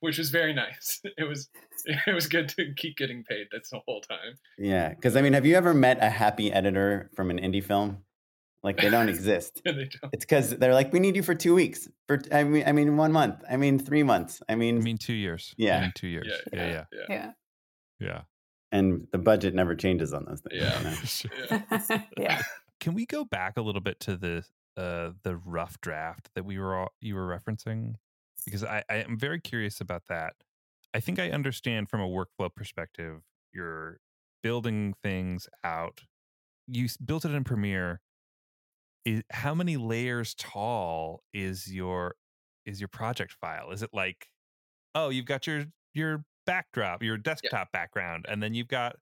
[0.00, 1.00] Which was very nice.
[1.18, 1.48] It was
[1.84, 4.38] it was good to keep getting paid this whole time.
[4.58, 4.92] Yeah.
[4.94, 7.98] Cause I mean, have you ever met a happy editor from an indie film?
[8.62, 9.62] Like they don't exist.
[9.64, 10.12] And they don't.
[10.12, 11.88] It's because they're like, we need you for two weeks.
[12.08, 13.42] For I mean, I mean, one month.
[13.48, 14.42] I mean, three months.
[14.48, 15.54] I mean, I mean, two years.
[15.56, 15.78] Yeah.
[15.78, 16.26] I mean, two years.
[16.28, 17.06] Yeah, Yeah, yeah, yeah.
[17.08, 17.32] Yeah,
[18.00, 18.20] yeah.
[18.72, 20.60] and the budget never changes on those things.
[20.62, 20.78] Yeah.
[20.78, 21.62] you know?
[21.88, 22.02] Yeah.
[22.18, 22.42] yeah.
[22.80, 24.44] Can we go back a little bit to the
[24.76, 27.94] uh, the rough draft that we were all, you were referencing?
[28.46, 30.34] Because I, I am very curious about that.
[30.94, 33.20] I think I understand from a workflow perspective.
[33.52, 33.98] You're
[34.42, 36.00] building things out.
[36.66, 38.00] You built it in Premiere.
[39.04, 42.14] Is, how many layers tall is your
[42.64, 43.70] is your project file?
[43.70, 44.28] Is it like,
[44.94, 48.96] oh, you've got your your backdrop, your desktop background, and then you've got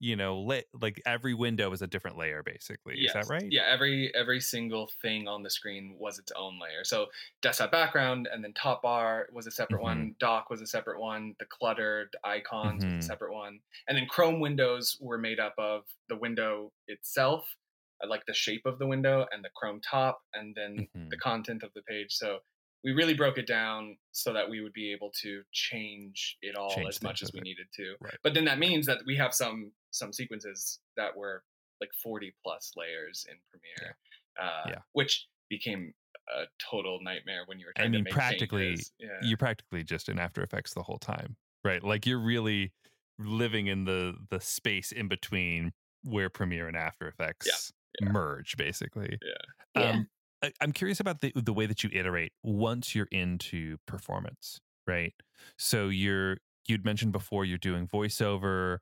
[0.00, 3.00] you know, la- like every window is a different layer, basically.
[3.00, 3.44] Is that right?
[3.50, 6.84] Yeah, every every single thing on the screen was its own layer.
[6.84, 7.06] So
[7.42, 11.34] desktop background and then top bar was a separate one, dock was a separate one,
[11.40, 12.90] the cluttered icons Mhm.
[12.96, 13.60] was a separate one.
[13.88, 17.56] And then Chrome windows were made up of the window itself,
[18.02, 21.10] uh, like the shape of the window and the Chrome top and then Mhm.
[21.10, 22.12] the content of the page.
[22.12, 22.40] So
[22.84, 26.70] we really broke it down so that we would be able to change it all
[26.74, 27.44] Change as much as we it.
[27.44, 27.94] needed to.
[28.00, 28.14] Right.
[28.22, 31.42] But then that means that we have some some sequences that were
[31.80, 33.96] like 40 plus layers in Premiere,
[34.40, 34.78] uh, Yeah.
[34.92, 35.92] which became
[36.36, 38.76] a total nightmare when you were I mean, to make practically.
[38.98, 39.08] Yeah.
[39.22, 41.82] you're practically just in After Effects the whole time, right?
[41.82, 42.72] Like you're really
[43.18, 45.72] living in the the space in between
[46.04, 48.08] where Premiere and After Effects yeah.
[48.12, 49.18] merge, basically.
[49.22, 49.82] Yeah.
[49.82, 49.90] Yeah.
[49.90, 50.08] Um,
[50.42, 55.14] I, I'm curious about the the way that you iterate once you're into performance, right?
[55.58, 58.78] So you're you'd mentioned before you're doing voiceover,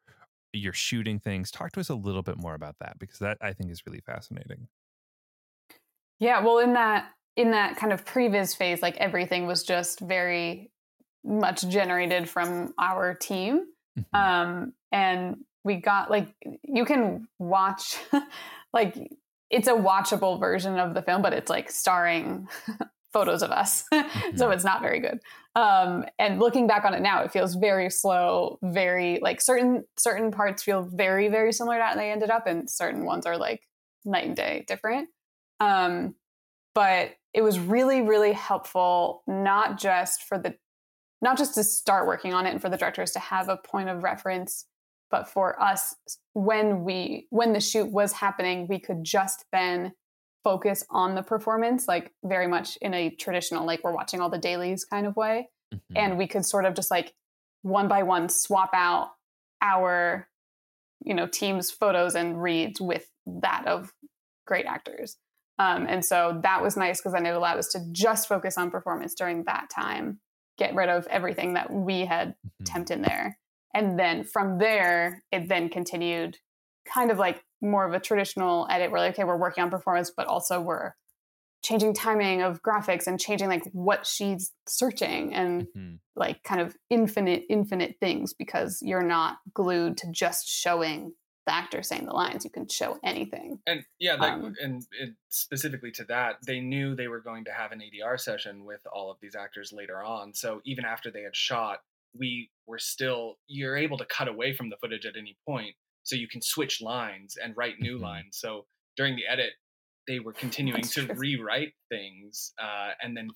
[0.53, 1.51] you're shooting things.
[1.51, 4.01] Talk to us a little bit more about that because that I think is really
[4.01, 4.69] fascinating.
[6.19, 10.73] Yeah, well, in that in that kind of previs phase, like everything was just very
[11.25, 14.07] much generated from our team, Mhm.
[14.15, 17.97] um, and we got like you can watch
[18.73, 18.97] like
[19.51, 22.49] it's a watchable version of the film, but it's like starring
[23.13, 24.55] photos of us, so Mhm.
[24.55, 25.21] it's not very good.
[25.55, 30.31] Um, and looking back on it now, it feels very slow, very like certain certain
[30.31, 33.63] parts feel very very similar to how they ended up, and certain ones are like
[34.05, 35.09] night and day different.
[35.61, 36.15] Um,
[36.75, 40.57] but it was really, really helpful, not just for the,
[41.23, 43.89] not just to start working on it and for the directors to have a point
[43.89, 44.67] of reference,
[45.11, 45.95] but for us
[46.35, 49.93] when we, when the shoot was happening, we could just then
[50.45, 54.39] focus on the performance, like very much in a traditional, like we're watching all the
[54.39, 55.49] dailies kind of way.
[55.75, 55.81] Mhm.
[55.97, 57.15] And we could sort of just like
[57.63, 59.11] one by one swap out
[59.61, 60.29] our,
[61.05, 63.93] you know, team's photos and reads with that of
[64.47, 65.17] great actors.
[65.59, 68.71] Um, and so that was nice because then it allowed us to just focus on
[68.71, 70.21] performance during that time,
[70.59, 72.67] get rid of everything that we had Mhm.
[72.67, 73.39] temped in there.
[73.77, 76.39] And then from there, it then continued
[76.93, 80.11] kind of like more of a traditional edit where like, okay, we're working on performance,
[80.17, 80.93] but also we're
[81.63, 85.99] changing timing of graphics and changing like what she's searching and Mhm.
[86.15, 91.13] like kind of infinite, infinite things because you're not glued to just showing
[91.47, 92.45] the actor saying the lines.
[92.45, 93.61] You can show anything.
[93.67, 97.53] And yeah, like, Um, and, and specifically to that, they knew they were going to
[97.53, 100.35] have an ADR session with all of these actors later on.
[100.35, 101.83] So even after they had shot,
[102.19, 106.17] we were still you're able to cut away from the footage at any point, so
[106.17, 108.01] you can switch lines and write new Mhm.
[108.01, 108.39] lines.
[108.39, 109.55] So during the edit,
[110.09, 111.17] they were continuing That's to true.
[111.17, 113.29] rewrite things, uh, and then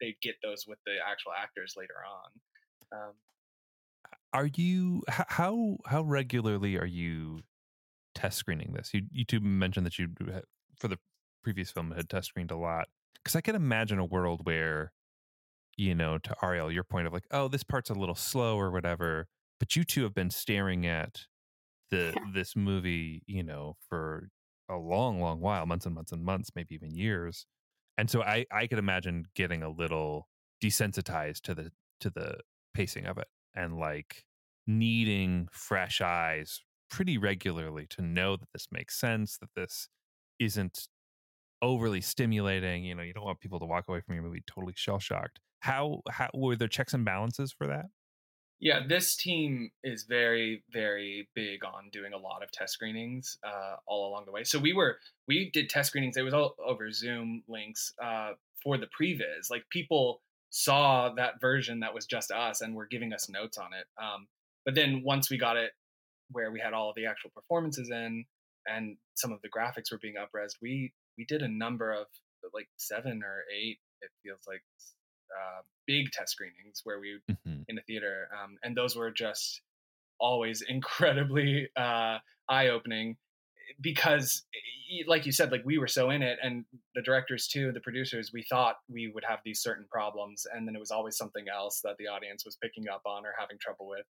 [0.00, 2.30] they'd get those with the actual actors later on.
[2.92, 3.14] Um,
[4.32, 7.40] are you how how regularly are you
[8.14, 8.94] test screening this?
[8.94, 10.08] You you two mentioned that you
[10.78, 10.98] for the
[11.42, 14.92] previous film had test screened a lot because I can imagine a world where
[15.76, 18.70] you know to Arielle your point of like oh this part's a little slow or
[18.70, 19.28] whatever,
[19.60, 21.26] but you two have been staring at
[21.92, 24.30] the this movie you know for
[24.68, 27.46] a long long while months and months and months maybe even years
[27.98, 30.26] and so i i could imagine getting a little
[30.64, 31.70] desensitized to the
[32.00, 32.38] to the
[32.72, 34.24] pacing of it and like
[34.66, 39.88] needing fresh eyes pretty regularly to know that this makes sense that this
[40.38, 40.88] isn't
[41.60, 44.72] overly stimulating you know you don't want people to walk away from your movie totally
[44.76, 47.86] shell shocked how how were there checks and balances for that
[48.62, 53.74] yeah, this team is very, very big on doing a lot of test screenings uh,
[53.88, 54.44] all along the way.
[54.44, 56.16] So we were we did test screenings.
[56.16, 59.50] It was all over Zoom links uh, for the previs.
[59.50, 63.70] Like people saw that version that was just us and were giving us notes on
[63.72, 63.86] it.
[64.00, 64.28] Um,
[64.64, 65.72] but then once we got it
[66.30, 68.24] where we had all of the actual performances in
[68.64, 72.06] and some of the graphics were being upresed, we we did a number of
[72.54, 73.78] like seven or eight.
[74.02, 74.62] It feels like
[75.40, 77.62] uh, big test screenings where we mm-hmm.
[77.68, 79.60] in the theater, um, and those were just
[80.20, 82.18] always incredibly uh,
[82.48, 83.16] eye opening
[83.80, 84.44] because
[85.06, 86.64] like you said like we were so in it and
[86.94, 90.76] the directors too the producers we thought we would have these certain problems and then
[90.76, 93.88] it was always something else that the audience was picking up on or having trouble
[93.88, 94.04] with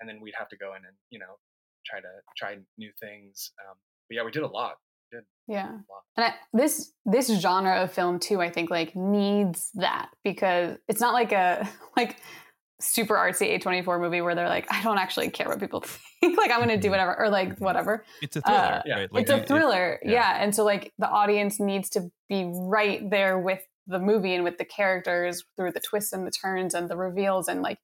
[0.00, 1.36] and then we'd have to go in and you know
[1.84, 3.76] try to try new things um,
[4.08, 4.76] but yeah we did a lot
[5.12, 5.24] did.
[5.46, 5.70] Yeah.
[6.16, 11.00] And I, this this genre of film too, I think like needs that because it's
[11.00, 12.16] not like a like
[12.80, 15.80] super artsy A24 movie where they're like, I don't actually care what people
[16.20, 16.36] think.
[16.36, 16.90] like I'm gonna do mm-hmm.
[16.90, 18.04] whatever or like whatever.
[18.20, 18.58] It's a thriller.
[18.58, 18.94] Uh, yeah.
[18.94, 19.12] Right?
[19.12, 19.92] Like, it's a thriller.
[20.02, 20.12] It, yeah.
[20.12, 20.42] yeah.
[20.42, 24.58] And so like the audience needs to be right there with the movie and with
[24.58, 27.78] the characters through the twists and the turns and the reveals and like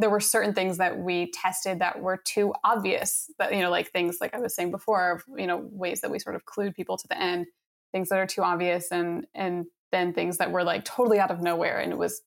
[0.00, 3.90] there were certain things that we tested that were too obvious that you know like
[3.90, 6.96] things like i was saying before you know ways that we sort of clued people
[6.96, 7.46] to the end
[7.92, 11.40] things that are too obvious and and then things that were like totally out of
[11.40, 11.78] nowhere.
[11.78, 12.22] And it was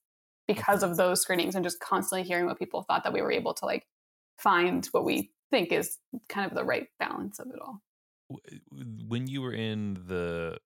[0.48, 3.54] because of those screenings and just constantly hearing what people thought that we were able
[3.56, 3.86] to like
[4.38, 5.98] find what we think is
[6.28, 7.82] kind of the right balance of it all.
[9.08, 10.58] When you were in the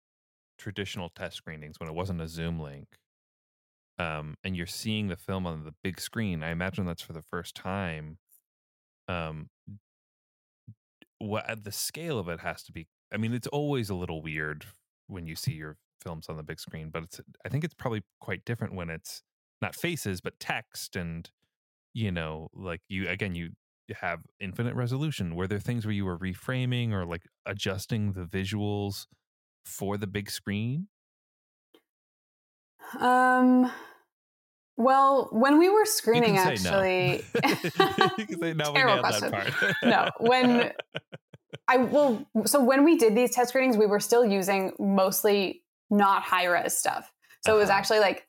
[0.57, 2.87] traditional test screenings when it wasn't a zoom link
[3.97, 7.21] um, and you're seeing the film on the big screen, I imagine that's for the
[7.21, 8.17] first time.
[9.07, 9.49] Um,
[11.19, 12.87] what uh, the scale of it has to be.
[13.13, 14.65] I mean, it's always a little weird
[15.07, 17.21] when you see your films on the big screen, but it's.
[17.45, 19.21] I think it's probably quite different when it's
[19.61, 21.29] not faces but text and
[21.93, 23.51] you know, like you again, you
[24.01, 25.35] have infinite resolution.
[25.35, 29.05] Were there things where you were reframing or like adjusting the visuals
[29.65, 30.87] for the big screen?
[32.99, 33.71] Um.
[34.77, 38.73] Well, when we were screening, actually, no.
[38.73, 39.33] terrible question.
[39.83, 40.73] no, when
[41.67, 46.23] I well, so when we did these test screenings, we were still using mostly not
[46.23, 47.11] high res stuff.
[47.45, 47.57] So uh-huh.
[47.57, 47.79] it was uh-huh.
[47.79, 48.27] actually like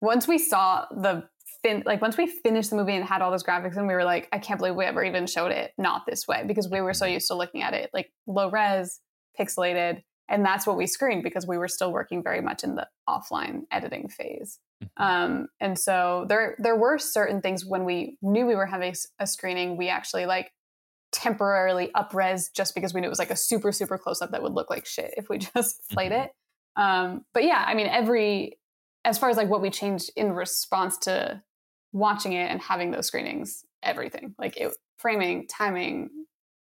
[0.00, 1.28] once we saw the
[1.62, 4.04] fin, like once we finished the movie and had all those graphics, and we were
[4.04, 6.94] like, I can't believe we ever even showed it not this way because we were
[6.94, 7.14] so mm-hmm.
[7.14, 9.00] used to looking at it like low res,
[9.38, 12.86] pixelated, and that's what we screened because we were still working very much in the
[13.08, 15.02] offline editing phase mm-hmm.
[15.02, 19.26] um, and so there there were certain things when we knew we were having a
[19.26, 20.52] screening we actually like
[21.12, 24.42] temporarily upres just because we knew it was like a super super close up that
[24.42, 26.22] would look like shit if we just played mm-hmm.
[26.22, 26.30] it
[26.76, 28.58] um, but yeah i mean every
[29.04, 31.40] as far as like what we changed in response to
[31.92, 36.10] watching it and having those screenings everything like it framing timing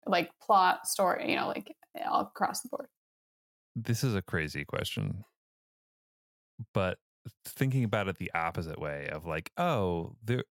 [0.06, 1.72] like plot story you know like
[2.08, 2.88] all across the board
[3.76, 5.24] this is a crazy question,
[6.74, 6.98] but
[7.44, 10.44] thinking about it the opposite way of like, oh, there,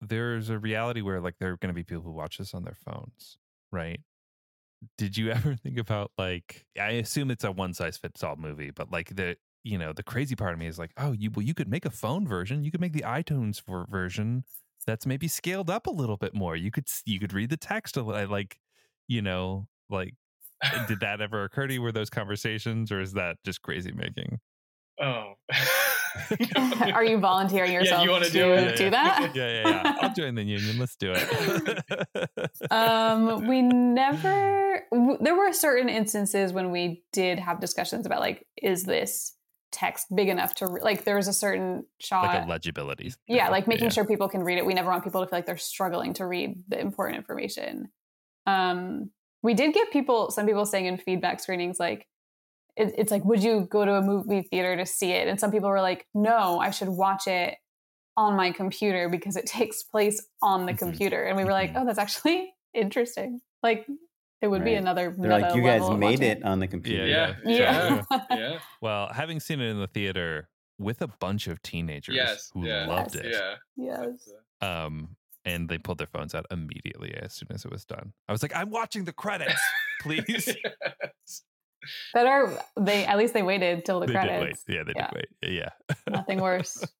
[0.00, 2.64] there's a reality where like there are going to be people who watch this on
[2.64, 3.38] their phones,
[3.72, 4.00] right?
[4.98, 6.66] Did you ever think about like?
[6.80, 10.02] I assume it's a one size fits all movie, but like the you know the
[10.02, 12.64] crazy part of me is like, oh, you well you could make a phone version,
[12.64, 14.44] you could make the iTunes for version
[14.86, 16.56] that's maybe scaled up a little bit more.
[16.56, 18.58] You could you could read the text a little, like
[19.08, 20.14] you know like
[20.88, 21.82] did that ever occur to you?
[21.82, 24.40] Were those conversations, or is that just crazy making?
[25.00, 25.34] Oh.
[26.92, 28.76] Are you volunteering yourself yeah, you want to do, it?
[28.76, 29.34] do that?
[29.34, 29.96] Yeah, yeah, yeah.
[30.00, 30.78] I'll join the union.
[30.78, 32.70] Let's do it.
[32.70, 34.84] um, we never.
[34.92, 39.34] W- there were certain instances when we did have discussions about like, is this
[39.70, 41.04] text big enough to re- like?
[41.04, 43.12] There was a certain shot, like a legibility.
[43.26, 43.90] Yeah, like making yeah.
[43.90, 44.66] sure people can read it.
[44.66, 47.88] We never want people to feel like they're struggling to read the important information.
[48.46, 49.10] Um,
[49.42, 52.06] we did get people, some people saying in feedback screenings, like,
[52.76, 55.28] it, it's like, would you go to a movie theater to see it?
[55.28, 57.56] And some people were like, no, I should watch it
[58.16, 60.78] on my computer because it takes place on the Mhm.
[60.78, 61.24] computer.
[61.24, 61.82] And we were like, Mhm.
[61.82, 63.40] oh, that's actually interesting.
[63.62, 63.86] Like,
[64.40, 65.14] it would be another.
[65.16, 67.06] They're like, you guys made watching it on the computer.
[67.06, 67.34] Yeah.
[67.44, 68.02] Yeah.
[68.30, 68.58] yeah.
[68.80, 72.50] Well, having seen it in the theater with a bunch of teenagers Yes.
[72.52, 72.86] who yeah.
[72.86, 73.54] loved it, Yeah.
[73.76, 74.28] Yes.
[74.60, 75.14] um,
[75.44, 78.12] and they pulled their phones out immediately as soon as it was done.
[78.28, 79.60] I was like, "I'm watching the credits,
[80.02, 80.54] please."
[81.24, 81.42] Yes.
[82.14, 84.62] Better they at least they waited till the they credits.
[84.64, 84.76] did wait.
[84.76, 85.10] Yeah, they Yeah.
[85.10, 85.52] did wait.
[85.52, 85.68] Yeah.
[86.08, 86.84] Nothing worse.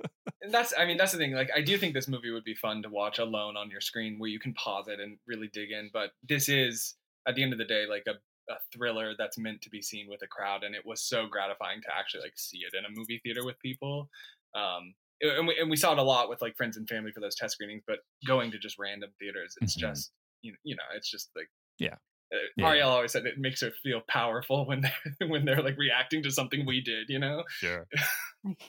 [0.44, 1.34] And that's I mean that's the thing.
[1.34, 4.18] Like I do think this movie would be fun to watch alone on your screen
[4.18, 5.88] where you can pause it and really dig in.
[5.92, 6.96] But this is
[7.28, 8.14] at the end of the day like a,
[8.52, 11.80] a thriller that's meant to be seen with a crowd, and it was so gratifying
[11.82, 14.10] to actually like see it in a movie theater with people.
[14.56, 17.20] Um, and we, and we saw it a lot with like friends and family for
[17.20, 19.80] those test screenings, but going to just random theaters, it's Mhm.
[19.80, 20.12] just
[20.42, 21.48] you know, you know, it's just like
[21.78, 21.94] Yeah.
[22.34, 22.64] Uh, Yeah.
[22.72, 24.92] Arielle always said it makes her feel powerful when they're
[25.28, 27.44] when they're like reacting to something we did, you know.
[27.48, 27.86] Sure.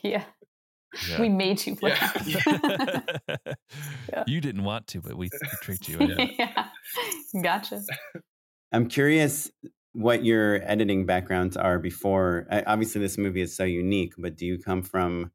[0.04, 0.26] Yeah.
[1.10, 1.20] Yeah.
[1.22, 2.12] We made you Yeah.
[4.12, 4.24] Yeah.
[4.28, 5.98] You didn't want to, but we, we tricked you.
[6.00, 6.68] into yeah.
[7.42, 7.82] Gotcha.
[8.72, 9.50] I'm curious
[9.94, 12.46] what your editing backgrounds are before.
[12.52, 15.32] I- Obviously, this movie is so unique, but do you come from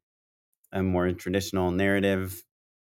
[0.71, 2.43] a more traditional narrative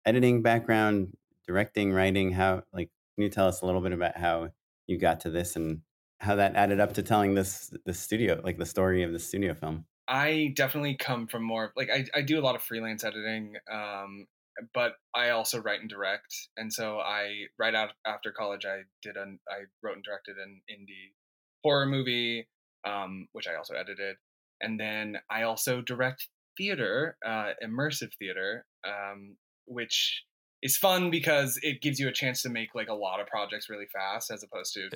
[0.04, 1.16] editing background,
[1.46, 2.32] directing, writing?
[2.32, 4.50] How, like, can you tell us a little bit about how
[4.86, 5.82] you got to this and
[6.18, 9.54] how that added up to telling this the studio, like the story of the studio
[9.54, 9.84] film?
[10.08, 14.26] I definitely come from more like I, I do a lot of freelance editing, um,
[14.74, 16.48] but I also write and direct.
[16.56, 20.62] And so I right out after college, I did an I wrote and directed an
[20.70, 21.14] indie
[21.62, 22.48] horror movie,
[22.84, 24.16] um, which I also edited,
[24.60, 26.28] and then I also direct
[26.60, 30.24] theater, uh, immersive theater, um, which
[30.62, 33.70] is fun because it gives you a chance to make like a lot of projects
[33.70, 34.90] really fast as opposed to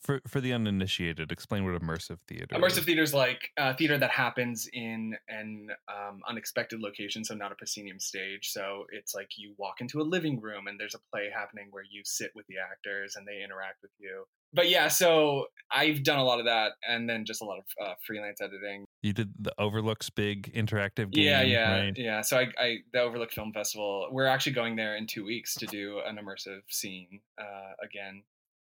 [0.00, 2.54] For for the uninitiated, explain what immersive theater.
[2.54, 2.84] Immersive is.
[2.84, 7.56] theater is like uh, theater that happens in an um, unexpected location, so not a
[7.56, 8.50] proscenium stage.
[8.52, 11.84] So it's like you walk into a living room and there's a play happening where
[11.90, 14.24] you sit with the actors and they interact with you.
[14.52, 17.64] But yeah, so I've done a lot of that, and then just a lot of
[17.86, 18.84] uh, freelance editing.
[19.02, 21.24] You did the Overlook's big interactive game.
[21.24, 21.92] yeah, yeah, right?
[21.96, 22.20] yeah.
[22.22, 25.66] So I, I, the Overlook Film Festival, we're actually going there in two weeks to
[25.66, 28.22] do an immersive scene uh, again,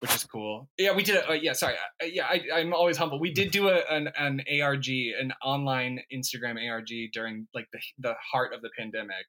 [0.01, 0.69] which is cool.
[0.79, 1.16] Yeah, we did.
[1.16, 1.29] it.
[1.29, 1.75] Uh, yeah, sorry.
[2.03, 3.21] Uh, yeah, I, I'm always humble.
[3.21, 8.14] We did do a, an an ARG, an online Instagram ARG during like the the
[8.33, 9.27] heart of the pandemic.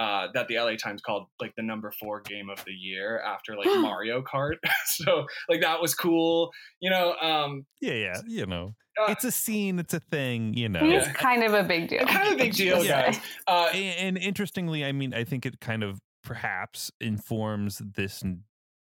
[0.00, 3.54] Uh, that the LA Times called like the number four game of the year after
[3.54, 4.54] like Mario Kart.
[4.86, 6.50] so like that was cool.
[6.80, 8.20] You know, um, Yeah, yeah.
[8.26, 9.78] You know, uh, it's a scene.
[9.78, 10.54] It's a thing.
[10.54, 10.80] You know.
[10.82, 12.06] It's kind of a big deal.
[12.06, 13.12] kind of a big deal, Yeah.
[13.12, 13.20] guys.
[13.46, 18.22] Uh, and, and interestingly, I mean, I think it kind of perhaps informs this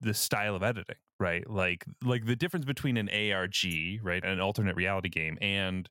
[0.02, 1.50] this style of editing, right?
[1.50, 3.56] Like like the difference between an ARG,
[4.04, 5.90] right, an alternate reality game, and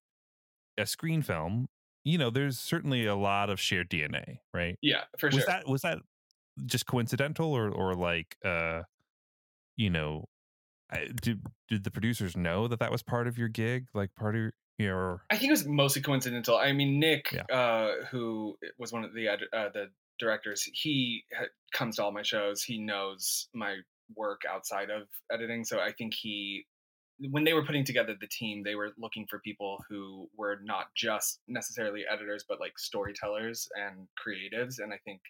[0.78, 1.66] a screen film.
[2.05, 4.78] You know, there's certainly a lot of shared DNA, right?
[4.82, 5.44] yeah, for was sure.
[5.46, 5.98] that was that
[6.66, 8.82] just coincidental, or or like, uh,
[9.76, 10.26] you know,
[10.90, 14.34] I, did did the producers know that that was part of your gig, like part
[14.36, 15.22] of your?
[15.30, 16.57] I think it was mostly coincidental.
[16.57, 17.42] I mean, Nick, Yeah.
[17.55, 22.22] uh, who was one of the uh, the directors, he ha- comes to all my
[22.22, 22.62] shows.
[22.62, 23.76] He knows my
[24.16, 26.66] work outside of editing, so I think he,
[27.31, 30.87] when they were putting together the team, they were looking for people who were not
[30.97, 35.21] just necessarily editors, but like storytellers and creatives, and I think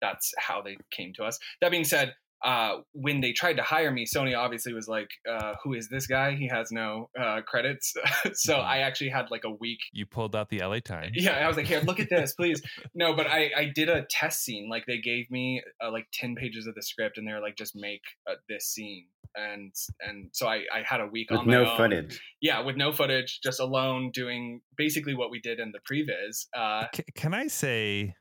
[0.00, 1.38] that's how they came to us.
[1.60, 2.14] That being said.
[2.42, 6.06] Uh, when they tried to hire me, Sony obviously was like, uh, "Who is this
[6.06, 6.34] guy?
[6.36, 7.92] He has no uh, credits."
[8.34, 8.64] so Mhm.
[8.64, 11.12] I actually had like a week You pulled out the LA Times.
[11.14, 12.62] yeah, I was like, here, look at this, please.
[12.94, 14.68] No, but I, I did a test scene.
[14.70, 17.56] Like they gave me uh, like ten pages of the script, and they were like,
[17.56, 19.06] just make uh, this scene.
[19.36, 21.76] And and so I, I had a week With on my no own.
[21.76, 22.20] footage.
[22.40, 26.46] Yeah, with no footage, just alone doing basically what we did in the previs.
[26.56, 28.14] Uh, C- can I say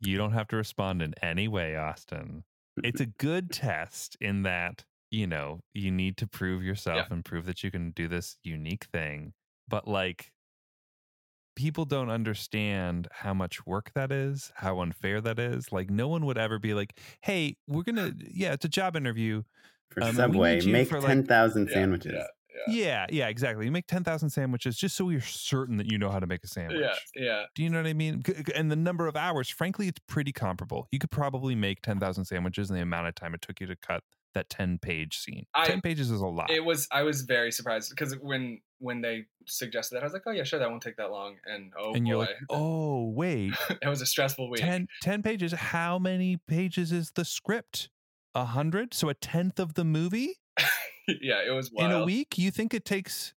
[0.00, 2.44] you don't have to respond in any way, Austin?
[2.84, 7.46] It's a good test in that, you know, you need to prove yourself and prove
[7.46, 9.32] that you can do this unique thing.
[9.68, 10.32] But like,
[11.56, 15.72] people don't understand how much work that is, how unfair that is.
[15.72, 18.96] Like, no one would ever be like, hey, we're going to, yeah, it's a job
[18.96, 19.42] interview.
[19.90, 22.12] For Um, Subway, make like- 10,000 yeah, sandwiches.
[22.14, 22.26] Yeah,
[22.68, 23.64] Yeah, yeah, exactly.
[23.64, 26.48] You make 10,000 sandwiches just so you're certain that you know how to make a
[26.48, 26.80] sandwich.
[26.80, 27.42] yeah, yeah.
[27.54, 28.22] Do you know what I mean?
[28.54, 30.88] And the number of hours, frankly, it's pretty comparable.
[30.90, 33.76] You could probably make 10,000 sandwiches in the amount of time it took you to
[33.76, 34.02] cut
[34.34, 35.46] that 10 page scene.
[35.54, 36.50] I- 10 pages is a lot.
[36.50, 36.86] It was.
[36.92, 40.44] I was very surprised because when when they suggested that, I was like, oh yeah,
[40.44, 41.36] sure, that won't take that long.
[41.44, 43.52] And oh and boy, you're like, oh, wait,
[43.82, 44.60] it was a stressful week.
[44.60, 45.52] 10, 10 pages.
[45.52, 47.90] How many pages is the script?
[48.34, 48.94] A hundred?
[48.94, 50.34] So a tenth of the movie
[51.20, 52.38] yeah, it was in a week?
[52.38, 53.34] You think it takes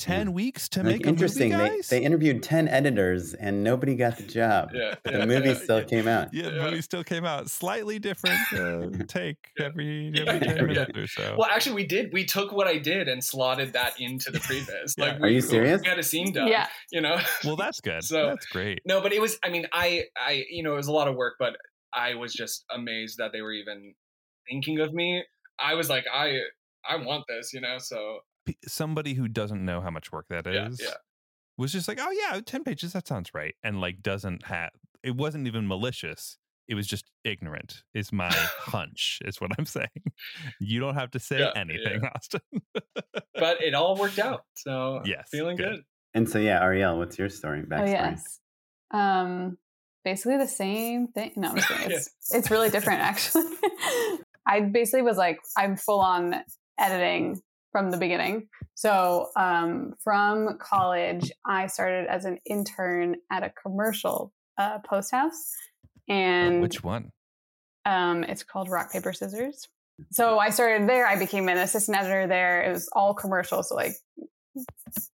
[0.00, 1.50] 10 weeks to Like, make a interesting.
[1.50, 1.88] movie, they guys?
[1.88, 4.70] they interviewed ten editors and nobody got the job.
[4.72, 5.84] Yeah, but yeah, the movie yeah, still yeah.
[5.86, 6.32] came out.
[6.32, 6.62] yeah, the Yeah.
[6.70, 7.50] movie still came out.
[7.50, 10.62] Slightly different uh, take every, Yeah, every 10 yeah.
[10.62, 11.34] minutes or so.
[11.36, 12.12] Well, actually, we did.
[12.12, 14.94] We took what I did and slotted that into the previs.
[14.96, 15.04] Yeah.
[15.04, 15.82] Like, Are we, you serious?
[15.82, 16.46] We had a scene done.
[16.46, 16.68] Yeah.
[16.92, 17.18] You know.
[17.44, 18.04] Well, that's good.
[18.04, 18.80] So- that's great.
[18.86, 19.36] No, but it was.
[19.42, 21.56] I mean, I, I, you know, it was a lot of work, but
[21.92, 23.94] I was just amazed that they were even
[24.48, 25.24] thinking of me.
[25.58, 26.38] I was like, I,
[26.88, 27.78] I want this, you know.
[27.78, 28.20] So
[28.66, 30.94] Somebody who doesn't know how much work that is Yeah, yeah.
[31.58, 33.54] was just like, oh, yeah, 10 pages, that sounds right.
[33.62, 34.70] And like, doesn't have,
[35.02, 36.38] it wasn't even malicious.
[36.66, 39.88] It was just ignorant, is my hunch, is what I'm saying.
[40.60, 42.40] You don't have to say Yeah, anything, Austin.
[43.34, 44.44] but it all worked out.
[44.54, 45.68] So Yes, feeling good.
[45.70, 45.80] good.
[46.14, 47.62] And so yeah, Arielle, what's your story?
[47.62, 47.80] Backstory.
[47.80, 48.40] Oh yes.
[48.90, 49.58] Um,
[50.04, 51.32] basically the same thing.
[51.36, 51.90] No, I'm just kidding.
[51.90, 51.96] Yeah.
[51.98, 53.44] It's it's really different actually.
[54.46, 56.34] I basically was like I'm full on
[56.78, 57.40] editing
[57.72, 58.48] from the beginning.
[58.74, 65.52] So um, from college, I started as an intern at a commercial uh, post house,
[66.08, 67.10] and Which one?
[67.84, 69.68] um, it's called Rock Paper Scissors.
[70.12, 71.06] So I started there.
[71.06, 72.62] I became an assistant editor there.
[72.62, 73.94] It was all commercial, so like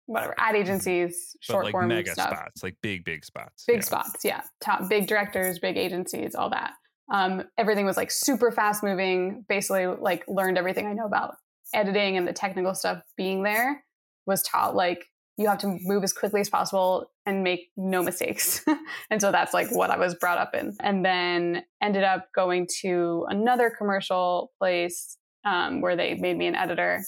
[0.07, 3.65] whatever ad agencies, But short like form mega stuff spots, like big, big spots.
[3.67, 3.83] big yeah.
[3.83, 6.73] spots yeah top big directors big agencies all that
[7.13, 11.37] um, everything was like super fast moving basically like learned everything i know about
[11.75, 13.85] editing and the technical stuff being there
[14.27, 15.07] was taught like
[15.37, 18.65] you have to move as quickly as possible and make no mistakes.
[19.11, 20.77] And so that's like what i was brought up in.
[20.81, 26.55] And then ended up going to another commercial place um, where they made me an
[26.55, 27.03] editor.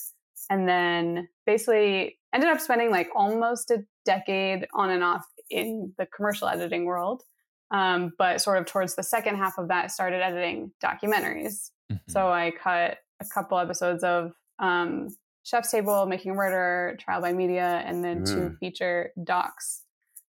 [0.49, 6.07] And then basically ended up spending like almost a decade on and off in the
[6.07, 7.23] commercial editing world.
[7.71, 11.71] Um, but sort of towards the second half of that started editing documentaries.
[11.91, 12.01] Mhm.
[12.09, 14.33] so i cut a couple episodes of
[14.63, 15.09] um,
[15.45, 18.59] chef's table making a murder trial by media and then two Mm.
[18.59, 19.83] feature docs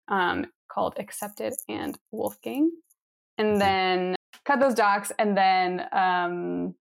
[0.09, 2.69] um, called accepted and wolfgang
[3.37, 6.73] and then cut those docs and then um,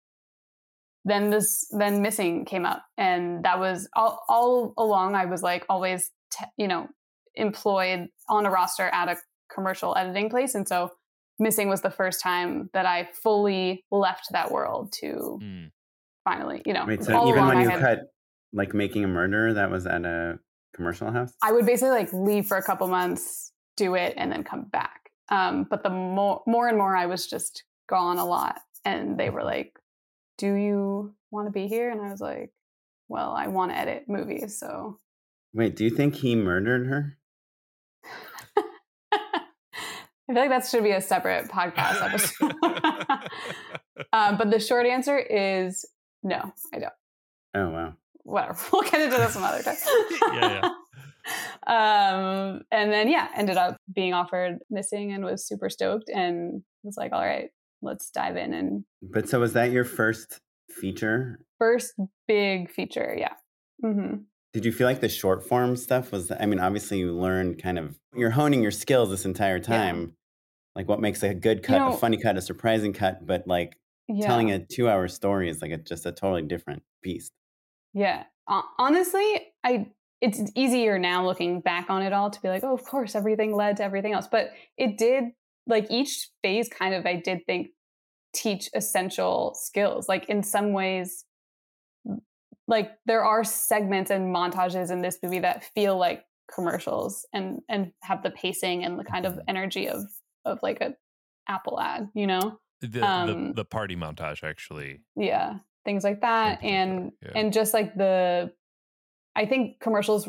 [1.05, 5.65] then this then missing came up and that was all, all along i was like
[5.69, 6.89] always te- you know
[7.35, 9.17] employed on a roster at a
[9.53, 10.91] commercial editing place and so
[11.39, 15.71] missing was the first time that i fully left that world to Mm.
[16.25, 17.99] Finally you know Wait, so even when you had- cut
[18.53, 20.39] like making a murder, that was at a
[20.75, 21.33] commercial house?
[21.43, 25.11] I would basically like leave for a couple months, do it, and then come back.
[25.31, 29.31] Um, but the more, more and more, I was just gone a lot, and they
[29.31, 29.73] were like,
[30.39, 32.53] "Do you want to be here?" And I was like,
[33.09, 34.99] "Well, I want to edit movies, so."
[35.55, 37.19] Wait, do you think he murdered her?
[39.13, 42.55] I feel like that should be a separate podcast episode.
[44.13, 45.85] um, but the short answer is
[46.23, 46.93] no, I don't.
[47.55, 47.95] Oh wow.
[48.25, 48.57] Whatever.
[48.73, 49.77] We'll get into this some other time.
[50.33, 50.69] Yeah, yeah.
[51.67, 56.97] um, and then yeah, ended up being offered missing and was super stoked and was
[56.97, 57.51] like, all right,
[57.81, 58.53] let's dive in.
[58.55, 60.39] And But so was that your first
[60.71, 61.39] feature?
[61.59, 61.93] first
[62.27, 63.35] big feature, yeah.
[63.85, 64.17] Mm-hmm.
[64.53, 67.79] Did you feel like the short form stuff was I mean, obviously you learned kind
[67.79, 70.15] of you're honing your skills this entire time.
[70.75, 73.77] Like what makes a good cut, know- a funny cut, a surprising cut, but like
[74.13, 74.27] Yeah.
[74.27, 77.33] telling a two hour story is like a, just a totally different beast.
[77.95, 78.25] Yeah.
[78.47, 79.89] Hon- Honestly, I
[80.21, 83.55] it's easier now looking back on it all to be like, oh, of course, everything
[83.55, 84.29] led to everything else.
[84.31, 85.25] But it did
[85.67, 87.69] like each phase kind of I did think
[88.35, 90.09] teach essential skills.
[90.09, 91.25] Like in some ways,
[92.69, 97.93] like there are segments and montages in this movie that feel like commercials and and
[98.03, 99.43] have the pacing and the kind of mm-hmm.
[99.49, 100.05] energy of
[100.45, 100.95] of like a
[101.49, 102.59] Apple ad, you know?
[102.83, 105.01] The, Um, the the party montage actually.
[105.17, 107.33] yeah things like that and yeah.
[107.35, 108.53] and just like the
[109.35, 110.29] i think commercials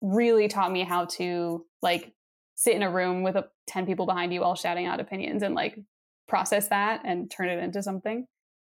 [0.00, 2.12] really taught me how to like
[2.56, 5.54] sit in a room with a, 10 people behind you all shouting out opinions and
[5.54, 5.78] like
[6.28, 8.26] process that and turn it into something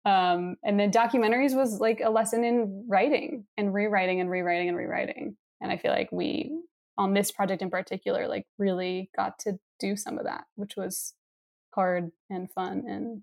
[0.05, 4.77] um and then documentaries was like a lesson in writing and rewriting and rewriting and
[4.77, 6.51] rewriting and i feel like we
[6.97, 11.13] on this project in particular like really got to do some of that which was
[11.73, 13.21] hard and fun and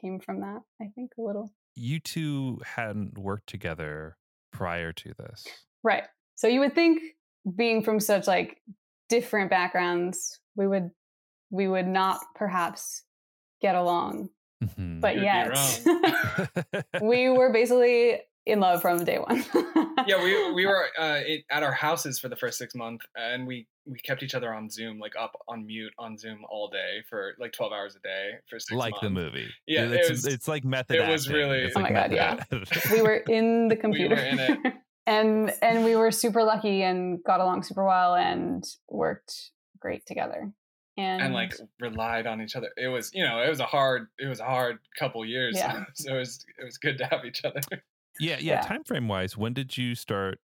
[0.00, 4.16] came from that i think a little You two hadn't worked together
[4.52, 5.46] prior to this.
[5.82, 6.04] Right.
[6.34, 7.02] So you would think
[7.54, 8.56] being from such like
[9.10, 10.90] different backgrounds, we would
[11.50, 13.02] we would not perhaps
[13.60, 14.30] get along.
[14.64, 15.00] Mhm.
[15.02, 15.52] But yet
[17.02, 19.44] we were basically in love from day one.
[20.06, 21.20] yeah, we we were uh,
[21.50, 24.68] at our houses for the first six months, and we we kept each other on
[24.68, 28.32] Zoom, like up on mute on Zoom all day for like twelve hours a day
[28.50, 29.02] for six like months.
[29.04, 29.48] the movie.
[29.66, 30.96] Yeah, it it's, was- it's like method.
[30.96, 32.42] it was really- It's Oh like my God, yeah.
[32.92, 34.16] we were in the computer.
[34.16, 34.58] were in it.
[35.06, 40.52] and and we were super lucky and got along super well and worked great together.
[40.98, 42.70] And, and like relied on each other.
[42.78, 45.54] It was, you know, it was a hard, it was a hard couple years.
[45.54, 45.84] Yeah.
[45.94, 47.60] so it was, it was good to have each other.
[48.18, 48.38] Yeah, yeah.
[48.40, 48.60] Yeah.
[48.62, 50.38] Time frame wise, when did you start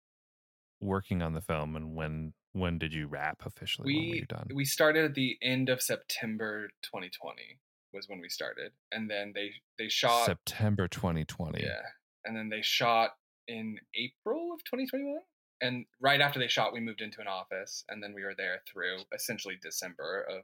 [0.82, 3.94] working on the film, and when when did you wrap officially?
[3.94, 4.48] when were we you done?
[4.54, 7.60] we started at the end of September 2020
[7.94, 11.62] was when we started, and then they they shot September 2020.
[11.62, 11.82] yeah,
[12.26, 13.12] and then they shot
[13.48, 15.20] in April of 2021.
[15.64, 18.62] And right after they shot, we moved into an office, and then we were there
[18.72, 20.42] through essentially December of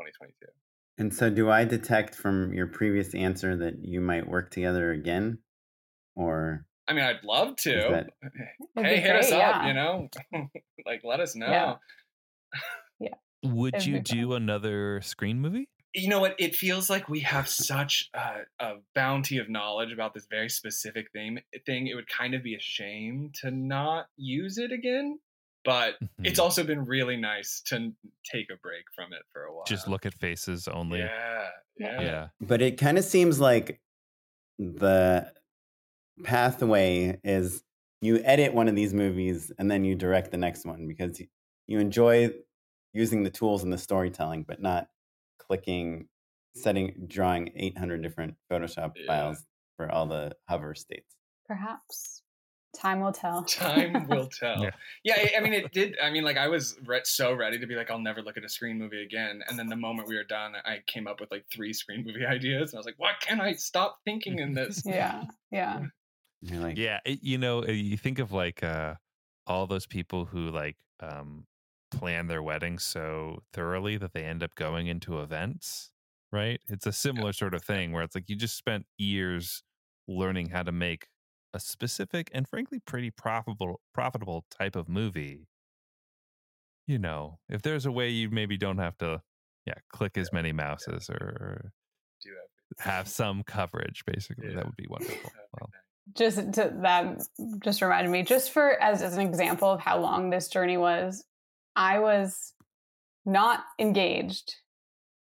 [0.00, 0.34] 2022.
[0.98, 5.38] And so, do I detect from your previous answer that you might work together again,
[6.16, 7.70] or I mean, I'd love to.
[7.72, 8.32] that-
[8.76, 9.66] hey, be hit us up, yeah.
[9.68, 10.08] you know,
[10.86, 11.76] like let us know.
[13.00, 13.10] Yeah.
[13.44, 14.18] Would It'd you be fun.
[14.18, 15.68] do another screen movie?
[15.94, 16.34] You know what?
[16.38, 21.12] It feels like we have such a, a bounty of knowledge about this very specific
[21.12, 21.38] thing.
[21.64, 25.18] Thing it would kind of be a shame to not use it again.
[25.64, 26.42] But it's Mhm.
[26.42, 27.92] also been really nice to
[28.24, 29.64] take a break from it for a while.
[29.66, 30.98] just look at faces only.
[31.00, 32.28] Yeah, yeah, Yeah.
[32.40, 33.80] but it kind of seems like
[34.58, 35.30] the
[36.24, 37.62] pathway is
[38.00, 41.28] you edit one of these movies and then you direct the next one because you-
[41.66, 42.30] you enjoy
[42.92, 44.88] using the tools and the storytelling, but not
[45.38, 46.08] clicking,
[46.54, 49.06] setting, drawing 800 different Photoshop Yeah.
[49.06, 49.44] files
[49.76, 51.14] for all the hover states.
[51.46, 52.22] perhaps
[52.74, 53.42] time will tell.
[53.44, 54.62] Time will tell.
[54.62, 54.70] Yeah.
[55.02, 55.98] Yeah, I- I mean, it did.
[55.98, 58.44] I mean, like, I was re- so ready to be like, I'll never look at
[58.44, 59.42] a screen movie again.
[59.48, 62.26] And then the moment we were done, I came up with like three screen movie
[62.26, 64.82] ideas, and I was like, what can I stop thinking in this?
[64.84, 65.86] yeah, yeah.
[66.42, 68.96] Like, Yeah, it, you know, uh, you think of like uh
[69.46, 71.46] all those people who like um
[71.90, 75.92] plan their weddings so thoroughly that they end up going into events,
[76.32, 76.60] right?
[76.68, 79.62] It's a similar sort of thing where it's like you just spent years
[80.06, 81.08] learning how to make
[81.54, 85.48] a specific and frankly pretty profitable profitable type of movie.
[86.86, 89.22] You know, if there's a way you maybe don't have to
[89.66, 91.72] yeah, click as many mouses or
[92.22, 92.34] Do
[92.80, 94.54] have some coverage basically, Yeah.
[94.54, 95.36] that would be wonderful.
[95.52, 95.74] Well,
[96.16, 97.22] just to that
[97.62, 101.24] just reminded me just for as, as an example of how long this journey was
[101.76, 102.52] i was
[103.26, 104.54] not engaged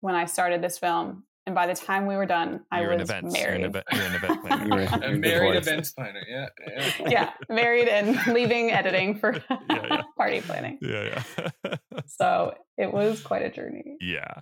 [0.02, 3.00] when i started this film and by the time we were done i you're an
[3.00, 4.64] was event married You're an, event, you're an event planner.
[4.66, 5.22] You were- A You're married
[5.54, 5.68] divorced.
[5.68, 6.24] events planner.
[6.28, 6.48] Yeah.
[6.68, 6.92] Yeah.
[7.08, 9.34] yeah married and leaving editing for
[9.70, 10.02] yeah.
[10.18, 11.22] party planning yeah,
[11.66, 11.76] yeah.
[12.08, 14.42] so it was quite a journey yeah.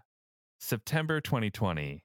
[0.60, 2.04] September 2020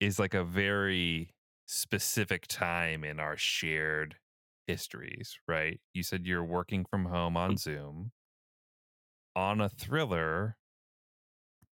[0.00, 1.30] is like a very
[1.72, 4.16] specific time in our shared
[4.66, 5.80] histories, right?
[5.94, 7.58] You said you're working from home on mm.
[7.58, 8.12] Zoom
[9.34, 10.58] on a thriller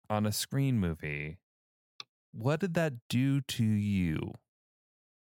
[0.10, 1.40] on a screen movie.
[2.32, 4.34] What did that do to you?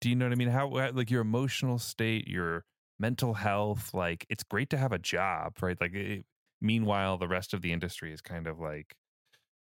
[0.01, 0.49] Do you know what I mean?
[0.49, 2.65] How uh, like your emotional state, your
[2.99, 5.79] mental health, like it's great to have a job, right?
[5.79, 6.25] Like it,
[6.59, 8.93] meanwhile the rest of the industry is kind of like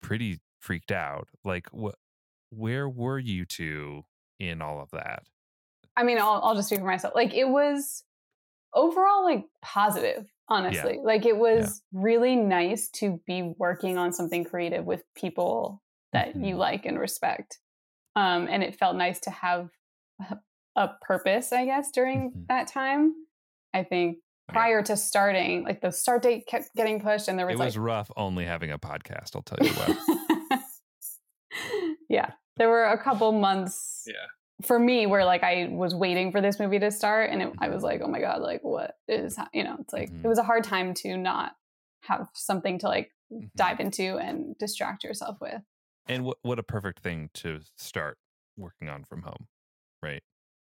[0.01, 1.28] pretty freaked out.
[1.43, 1.95] Like what
[2.49, 4.03] where were you two
[4.39, 5.23] in all of that?
[5.97, 8.03] i mean i'll, I'll just speak for myself like it was
[8.73, 14.83] overall like positive honestly like it was really nice to be working on something creative
[14.86, 15.81] with people
[16.13, 16.57] that you Mhm.
[16.57, 17.59] like and respect
[18.15, 19.69] um and it felt nice to have
[20.75, 22.47] a- purpose i guess during Mhm.
[22.47, 23.13] that time
[23.73, 24.17] i think
[24.49, 24.53] Yeah.
[24.53, 27.67] prior to starting like the start date kept getting pushed and there was It like
[27.67, 30.59] was rough only having a podcast, I'll tell you what.
[32.09, 34.14] yeah there were a couple months Yeah.
[34.66, 37.70] for me where like i was waiting for this movie to start and it, i
[37.70, 40.24] was like oh my god like what is you know it's like Mhm.
[40.24, 41.53] it was a hard time to not
[42.01, 43.49] have something to like Mhm.
[43.56, 45.62] dive into and distract yourself with
[46.08, 48.17] and what what a perfect thing to start
[48.58, 49.47] working on from home,
[50.01, 50.24] right?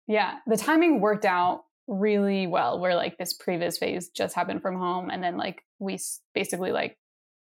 [0.07, 4.75] yeah the timing worked out really well where like this previous phase just happened from
[4.77, 5.99] home and then like we
[6.33, 6.97] basically like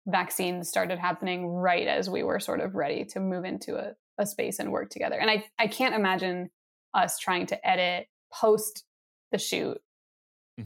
[0.07, 4.25] vaccines started happening right as we were sort of ready to move into a, a
[4.25, 6.49] space and work together and i i can't imagine
[6.93, 8.83] us trying to edit post
[9.31, 9.77] the shoot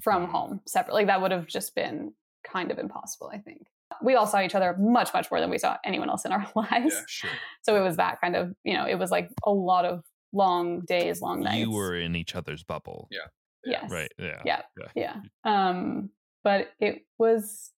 [0.01, 0.30] from Mhm.
[0.30, 2.13] home separately that would have just been
[2.43, 3.67] kind of impossible i think
[4.03, 6.47] we all saw each other much much more than we saw anyone else in our
[6.55, 7.01] lives Yeah.
[7.07, 7.30] Sure.
[7.63, 10.81] so it was that kind of you know it was like a lot of long
[10.81, 13.07] days long nights You were in each other's bubble.
[13.09, 13.27] Yeah.
[13.65, 14.11] yes Right.
[14.19, 14.41] Yeah.
[14.45, 14.61] yeah
[14.95, 15.15] Yeah.
[15.45, 16.11] yeah um
[16.43, 17.71] but it was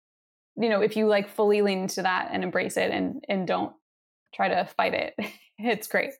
[0.56, 3.72] you know if you like fully lean into that and embrace it and and don't
[4.34, 5.14] try to fight it
[5.62, 6.12] it's great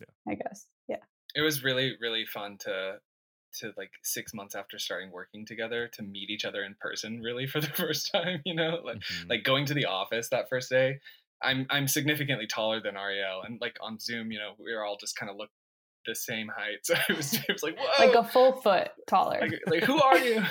[0.00, 0.32] Yeah.
[0.32, 0.96] i guess yeah
[1.34, 2.98] it was really really fun to
[3.60, 7.46] to like six months after starting working together to meet each other in person really
[7.46, 9.28] for the first time you know like Mhm.
[9.30, 10.98] like going to the office that first day
[11.42, 14.96] i'm i'm significantly taller than Arielle and like on zoom you know we were all
[14.98, 15.50] just kind of look
[16.06, 16.78] the same height.
[16.84, 19.38] So it was, it was like, whoa, like a full foot taller.
[19.40, 20.42] like, like, who are you?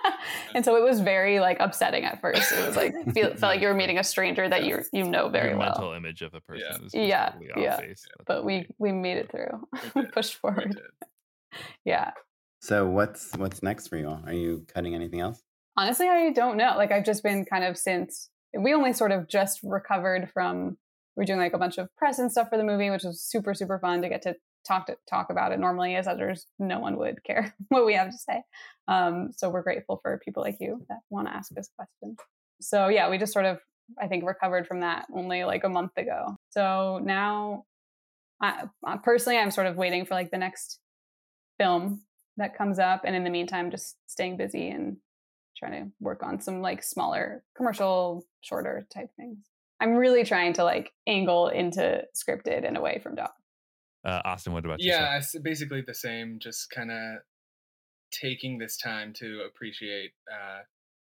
[0.54, 2.50] and so it was very like upsetting at first.
[2.52, 5.28] It was like feel, felt like you were meeting a stranger that you you know
[5.28, 5.68] very Your well.
[5.70, 6.76] mental image of a person Yeah.
[6.86, 7.80] is, is Yeah, off yeah.
[7.80, 8.04] base.
[8.18, 9.66] That's But we we made it through.
[9.94, 10.74] We We pushed forward.
[10.74, 11.60] did.
[11.84, 12.10] Yeah.
[12.60, 14.22] So what's what's next for you all?
[14.26, 15.42] Are you cutting anything else?
[15.76, 16.74] Honestly, I don't know.
[16.76, 20.78] Like I've just been kind of since we only sort of just recovered from
[21.16, 23.54] we're doing like a bunch of press and stuff for the movie, which was super
[23.54, 24.34] super fun to get to
[24.66, 25.58] talk to talk about it.
[25.58, 28.42] Normally, as others no one would care what we have to say.
[28.88, 32.18] Um, so we're grateful for people like you that want to ask us questions.
[32.60, 33.58] So yeah, we just sort of
[34.00, 36.36] I think recovered from that only like a month ago.
[36.50, 37.64] So now,
[38.42, 38.66] I,
[39.02, 40.80] personally, I'm sort of waiting for like the next
[41.58, 42.02] film
[42.36, 44.98] that comes up, and in the meantime, just staying busy and
[45.56, 49.38] trying to work on some like smaller commercial, shorter type things.
[49.80, 53.34] I'm really trying to like angle into scripted and away from doc.
[54.06, 54.88] Uh, Austin, what about you?
[54.92, 56.38] Yeah, it's basically the same.
[56.38, 57.18] Just kind of
[58.12, 60.60] taking this time to appreciate uh,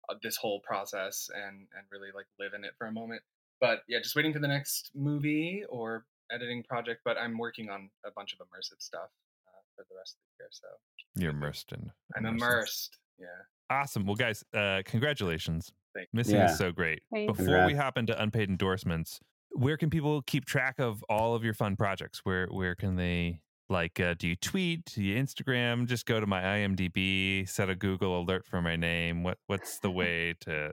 [0.10, 3.24] uh, this whole process and and really like live in it for a moment.
[3.60, 7.02] But yeah, just waiting for the next movie or editing project.
[7.04, 9.10] But I'm working on a bunch of immersive stuff
[9.48, 10.50] uh, for the rest of the year.
[10.52, 10.68] So
[11.16, 11.92] You're immersed in.
[12.16, 12.98] I'm immersed.
[13.20, 13.26] Yeah.
[13.72, 14.06] Awesome.
[14.06, 15.72] Well, guys, uh, congratulations.
[15.96, 16.18] Thank you.
[16.18, 16.52] Missing Yeah.
[16.52, 17.02] is so great.
[17.12, 17.66] Thank Before you.
[17.68, 19.20] we hop into unpaid endorsements,
[19.54, 22.22] where can people keep track of all of your fun projects?
[22.24, 24.00] Where where can they like?
[24.00, 24.86] Uh, do you tweet?
[24.86, 25.88] Do you Instagram?
[25.88, 29.24] Just go to my IMDb, set a Google alert for my name.
[29.24, 30.72] What what's the way to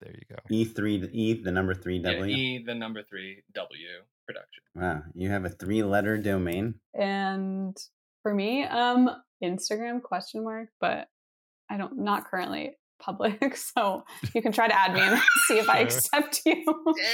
[0.00, 0.36] There you go.
[0.50, 2.34] E three E the number three Yeah, W.
[2.34, 3.88] E the number three W
[4.26, 4.62] production.
[4.74, 6.74] Wow, you have a three letter domain.
[6.94, 7.76] And
[8.22, 9.10] for me, um,
[9.42, 11.08] Instagram question mark, but
[11.70, 14.04] I don't not currently public, so
[14.34, 16.64] you can try to add me and see if I accept you.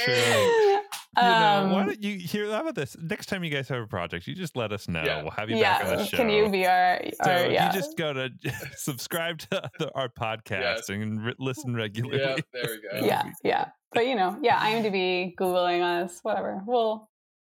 [0.05, 0.78] Sure.
[1.17, 2.95] You know, why Um, don't you hear how about this?
[2.99, 5.03] Next time you guys have a project, you just let us know.
[5.03, 5.23] Yeah.
[5.23, 6.17] We'll have you back on the show.
[6.17, 7.73] can you be our, So our yeah?
[7.73, 8.29] you just go to
[8.77, 12.19] subscribe to the, our podcast and re- listen regularly.
[12.19, 12.63] Yeah, there
[12.93, 13.01] we go.
[13.07, 13.69] yeah, yeah.
[13.91, 16.61] But you know, yeah, IMDb, googling us, whatever.
[16.67, 17.09] We'll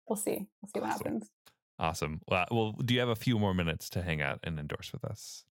[0.08, 0.48] we'll see.
[0.62, 1.04] We'll see what Awesome.
[1.06, 1.30] happens.
[1.78, 2.22] Awesome.
[2.28, 5.06] Well, well, do you have a few more minutes to hang out and endorse with
[5.06, 5.44] us?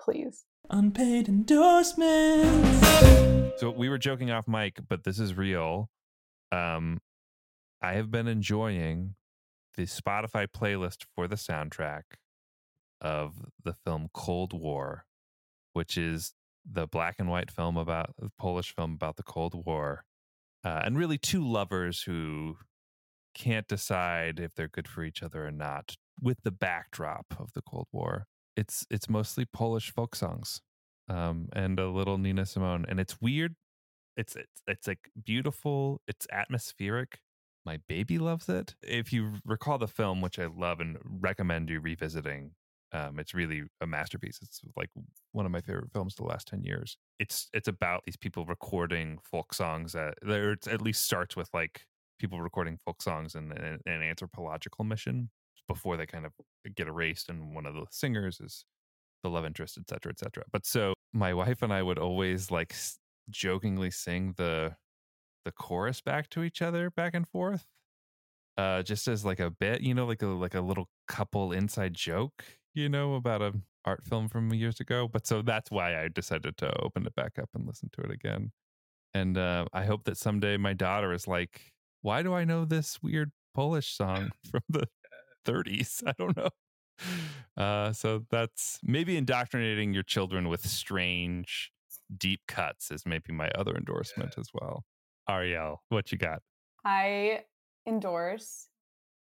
[0.00, 0.44] Please.
[0.70, 3.60] Unpaid endorsements.
[3.60, 5.90] So we were joking off mic, but this is real.
[6.52, 7.00] Um,
[7.82, 9.14] I have been enjoying
[9.76, 12.02] the Spotify playlist for the soundtrack
[13.00, 15.06] of the film Cold War,
[15.72, 16.34] which is
[16.70, 20.04] the black and white film about the Polish film about the Cold War,
[20.64, 22.56] uh, and really two lovers who
[23.34, 27.62] can't decide if they're good for each other or not with the backdrop of the
[27.62, 28.26] Cold War.
[28.56, 30.60] It's it's mostly Polish folk songs
[31.08, 33.54] um, and a little Nina Simone, and it's weird.
[34.16, 36.02] It's it's it's like beautiful.
[36.06, 37.20] It's atmospheric.
[37.66, 38.74] My baby loves it.
[38.82, 42.52] If you recall the film, which I love and recommend you revisiting,
[42.92, 44.38] um, it's really a masterpiece.
[44.42, 44.90] It's like
[45.32, 46.96] one of my favorite films the last ten years.
[47.18, 49.92] It's it's about these people recording folk songs.
[49.92, 51.82] That it at least starts with like
[52.18, 55.30] people recording folk songs in an, an anthropological mission
[55.68, 56.32] before they kind of
[56.74, 58.64] get erased, and one of the singers is
[59.22, 60.44] the love interest, et cetera, et cetera.
[60.50, 62.74] But so my wife and I would always like
[63.28, 64.74] jokingly sing the
[65.44, 67.66] the chorus back to each other, back and forth,
[68.56, 71.94] uh, just as like a bit, you know, like a like a little couple inside
[71.94, 72.44] joke,
[72.74, 73.52] you know, about a
[73.84, 75.08] art film from years ago.
[75.08, 78.10] But so that's why I decided to open it back up and listen to it
[78.10, 78.52] again.
[79.14, 81.72] And uh, I hope that someday my daughter is like,
[82.02, 84.86] why do I know this weird Polish song from the
[85.46, 86.02] 30s?
[86.06, 86.50] I don't know.
[87.56, 91.72] Uh, so that's maybe indoctrinating your children with strange,
[92.14, 94.84] deep cuts is maybe my other endorsement as well.
[95.28, 96.42] Arielle, what you got?
[96.84, 97.44] I
[97.86, 98.68] endorse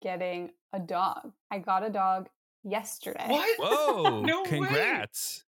[0.02, 1.32] getting a dog.
[1.50, 2.28] I got a dog
[2.62, 3.26] yesterday.
[3.28, 3.58] What?
[3.58, 4.20] Whoa!
[4.22, 4.48] No way.
[4.48, 5.44] congrats!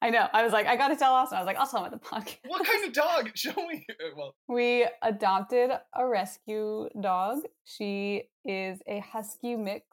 [0.00, 0.28] I know.
[0.32, 1.36] I was like, I got to tell Austin.
[1.36, 2.38] I was like, I'll tell him at the podcast.
[2.46, 3.30] What kind of dog?
[3.34, 3.84] Show me.
[3.90, 7.40] Uh, Well, We adopted a rescue dog.
[7.64, 9.84] She is a husky mix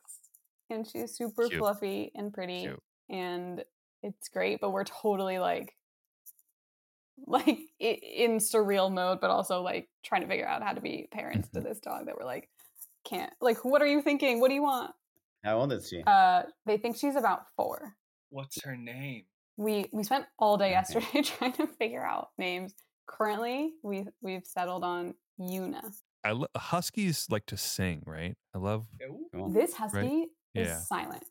[0.69, 1.59] and she's super Cute.
[1.59, 2.81] fluffy and pretty Cute.
[3.09, 3.65] and
[4.01, 5.75] it's great, but we're totally like
[7.27, 11.47] like in surreal mode but also like trying to figure out how to be parents
[11.49, 11.61] Mm-hmm.
[11.61, 12.49] to this dog that we're like
[13.05, 14.39] can't like what are you thinking?
[14.39, 14.91] What do you want?
[15.43, 16.01] How old is she?
[16.05, 17.93] Uh they think she's about 4.
[18.29, 19.23] what's her name?
[19.57, 20.71] we we spent all day Okay.
[20.73, 22.73] yesterday trying to figure out names.
[23.07, 25.81] Currently, we we've settled on Yuna.
[26.23, 28.35] I lo- huskies like to sing, right?
[28.53, 28.87] I love.
[29.49, 30.79] This husky is Yeah.
[30.79, 31.23] silent.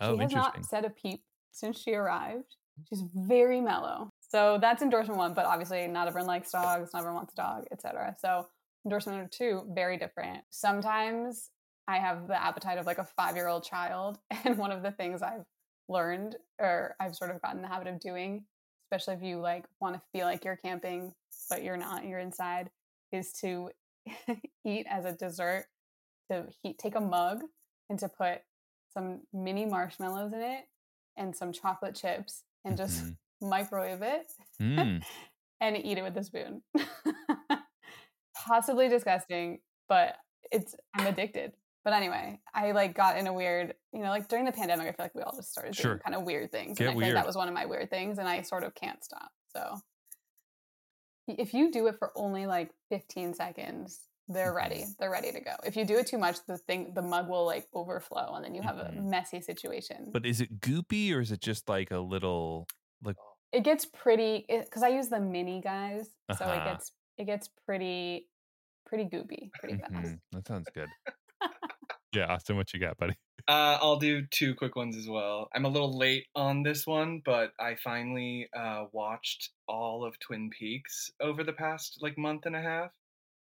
[0.00, 1.22] Oh, she has not said a peep
[1.52, 2.56] since she arrived.
[2.88, 4.10] She's very mellow.
[4.30, 7.64] So that's endorsement one, but obviously not everyone likes dogs, not everyone wants a dog,
[7.72, 8.14] etc.
[8.20, 8.46] So
[8.84, 10.44] endorsement number two, very different.
[10.50, 11.50] Sometimes
[11.88, 14.18] I have the appetite of like a five year old child.
[14.44, 15.44] And one of the things I've
[15.88, 18.44] learned or I've sort of gotten the habit of doing,
[18.86, 21.12] especially if you like want to feel like you're camping,
[21.48, 22.70] but you're not, you're inside,
[23.12, 23.70] is to
[24.64, 25.66] eat as a dessert,
[26.30, 27.42] to heat, take a mug
[27.90, 28.42] and to put
[28.94, 30.64] some mini marshmallows in it
[31.16, 33.10] and some chocolate chips and just mm-hmm.
[33.40, 35.02] Microwave it mm.
[35.60, 36.62] and eat it with a spoon.
[38.34, 40.16] Possibly disgusting, but
[40.50, 41.52] it's I'm addicted.
[41.84, 44.92] But anyway, I like got in a weird, you know, like during the pandemic, I
[44.92, 46.78] feel like we all just started doing kind of weird things.
[46.78, 47.06] Get and I weird.
[47.06, 49.30] think that was one of my weird things, and I sort of can't stop.
[49.56, 49.80] So
[51.26, 54.76] if you do it for only like 15 seconds, they're ready.
[54.76, 54.90] Mm-hmm.
[54.98, 55.52] They're ready to go.
[55.64, 58.54] If you do it too much, the thing, the mug will like overflow, and then
[58.54, 58.98] you have mm-hmm.
[58.98, 60.10] a messy situation.
[60.12, 62.68] But is it goopy or is it just like a little
[63.02, 63.16] like?
[63.52, 66.38] It gets pretty because I use the mini guys, uh-huh.
[66.38, 68.28] so it gets it gets pretty
[68.86, 69.92] pretty goopy pretty fast.
[69.92, 70.14] Mm-hmm.
[70.32, 70.88] That sounds good.
[72.14, 73.14] yeah, Austin, what you got, buddy?
[73.48, 75.48] Uh, I'll do two quick ones as well.
[75.54, 80.50] I'm a little late on this one, but I finally uh, watched all of Twin
[80.50, 82.90] Peaks over the past like month and a half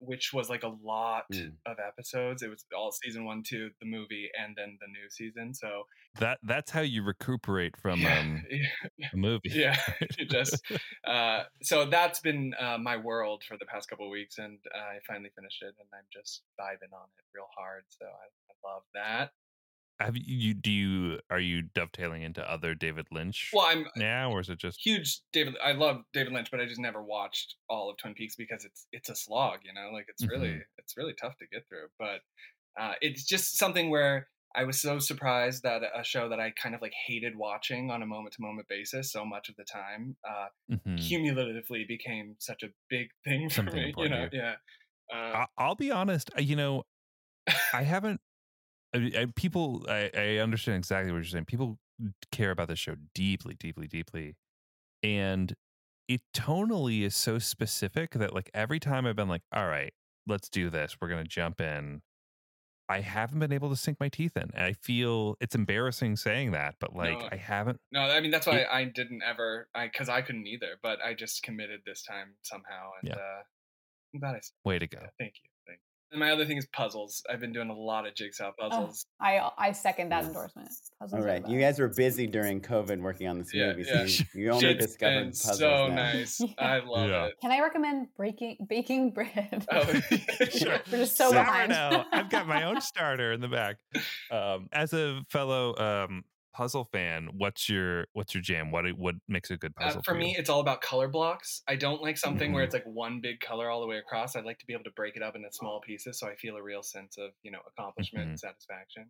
[0.04, 1.52] which was like a lot mm.
[1.66, 2.42] of episodes.
[2.42, 5.54] It was all season one, two, the movie, and then the new season.
[5.54, 5.84] So
[6.18, 8.44] that that's how you recuperate from yeah, um,
[8.98, 9.08] yeah.
[9.12, 9.40] a movie.
[9.52, 9.76] Yeah,
[10.28, 10.60] just
[11.06, 14.98] uh, so that's been uh, my world for the past couple of weeks, and I
[15.06, 17.84] finally finished it, and I'm just vibing on it real hard.
[17.90, 19.30] So I, I love that
[20.00, 24.40] have you do you are you dovetailing into other David Lynch well, I'm now or
[24.40, 27.90] is it just huge David I love David Lynch but I just never watched all
[27.90, 30.78] of Twin Peaks because it's it's a slog you know like it's really mm-hmm.
[30.78, 32.20] it's really tough to get through but
[32.80, 36.74] uh, it's just something where I was so surprised that a show that I kind
[36.74, 40.16] of like hated watching on a moment to moment basis so much of the time
[40.28, 40.96] uh, mm-hmm.
[40.96, 44.40] cumulatively became such a big thing for Something me you know you.
[44.40, 44.54] yeah
[45.14, 46.84] uh, I'll be honest you know
[47.72, 48.20] I haven't
[48.94, 51.46] I, I, people, I, I understand exactly what you're saying.
[51.46, 51.78] People
[52.30, 54.36] care about the show deeply, deeply, deeply,
[55.02, 55.54] and
[56.08, 59.92] it tonally is so specific that like every time I've been like, all right,
[60.26, 60.96] let's do this.
[61.00, 62.02] We're gonna jump in.
[62.88, 64.50] I haven't been able to sink my teeth in.
[64.54, 67.80] And I feel it's embarrassing saying that, but like no, I haven't.
[67.92, 69.68] No, I mean that's why it, I didn't ever.
[69.74, 73.16] I because I couldn't either, but I just committed this time somehow, and yeah.
[73.16, 73.42] uh,
[74.14, 74.40] I'm glad I.
[74.64, 74.98] Way to go!
[75.00, 75.51] Yeah, thank you.
[76.12, 77.22] And my other thing is puzzles.
[77.30, 79.06] I've been doing a lot of jigsaw oh, puzzles.
[79.20, 80.68] Oh, I I second that endorsement.
[81.00, 84.04] Puzzles All right, you guys were busy during COVID working on this movie, yeah.
[84.06, 85.58] so you, you only it's discovered puzzles.
[85.58, 85.94] So now.
[85.94, 87.24] nice, I love yeah.
[87.26, 87.34] it.
[87.40, 89.66] Can I recommend breaking baking bread?
[89.72, 89.84] Oh,
[90.50, 90.80] sure.
[90.90, 91.70] We're just so Sour behind.
[91.70, 92.04] now.
[92.12, 93.76] I've got my own starter in the back.
[94.30, 98.70] Um, as a fellow um, puzzle fan, what's your what's your jam?
[98.70, 99.98] What what makes a good uh, puzzle?
[100.00, 101.62] Uh, for, for me, it's all about color blocks.
[101.68, 102.54] I don't like something mm-hmm.
[102.54, 104.36] where it's like one big color all the way across.
[104.36, 106.56] I'd like to be able to break it up into small pieces, so I feel
[106.56, 108.30] a real sense of you know accomplishment mm-hmm.
[108.30, 109.06] and satisfaction.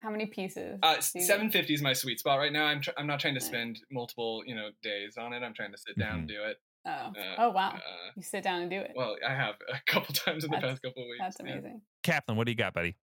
[0.00, 0.78] How many pieces?
[0.82, 2.66] Uh, seven fifty is my sweet spot right now.
[2.66, 5.42] I'm tr- I'm not trying to spend multiple you know days on it.
[5.42, 6.18] I'm trying to sit down mm-hmm.
[6.18, 6.56] and do it.
[6.86, 7.70] Oh, uh, oh wow!
[7.70, 7.80] Uh,
[8.14, 8.92] you sit down and do it.
[8.94, 11.18] Well, I have a couple times in the past couple of weeks.
[11.20, 11.64] That's amazing.
[11.64, 11.78] Yeah.
[12.04, 12.96] Kaplan, what do you got, buddy?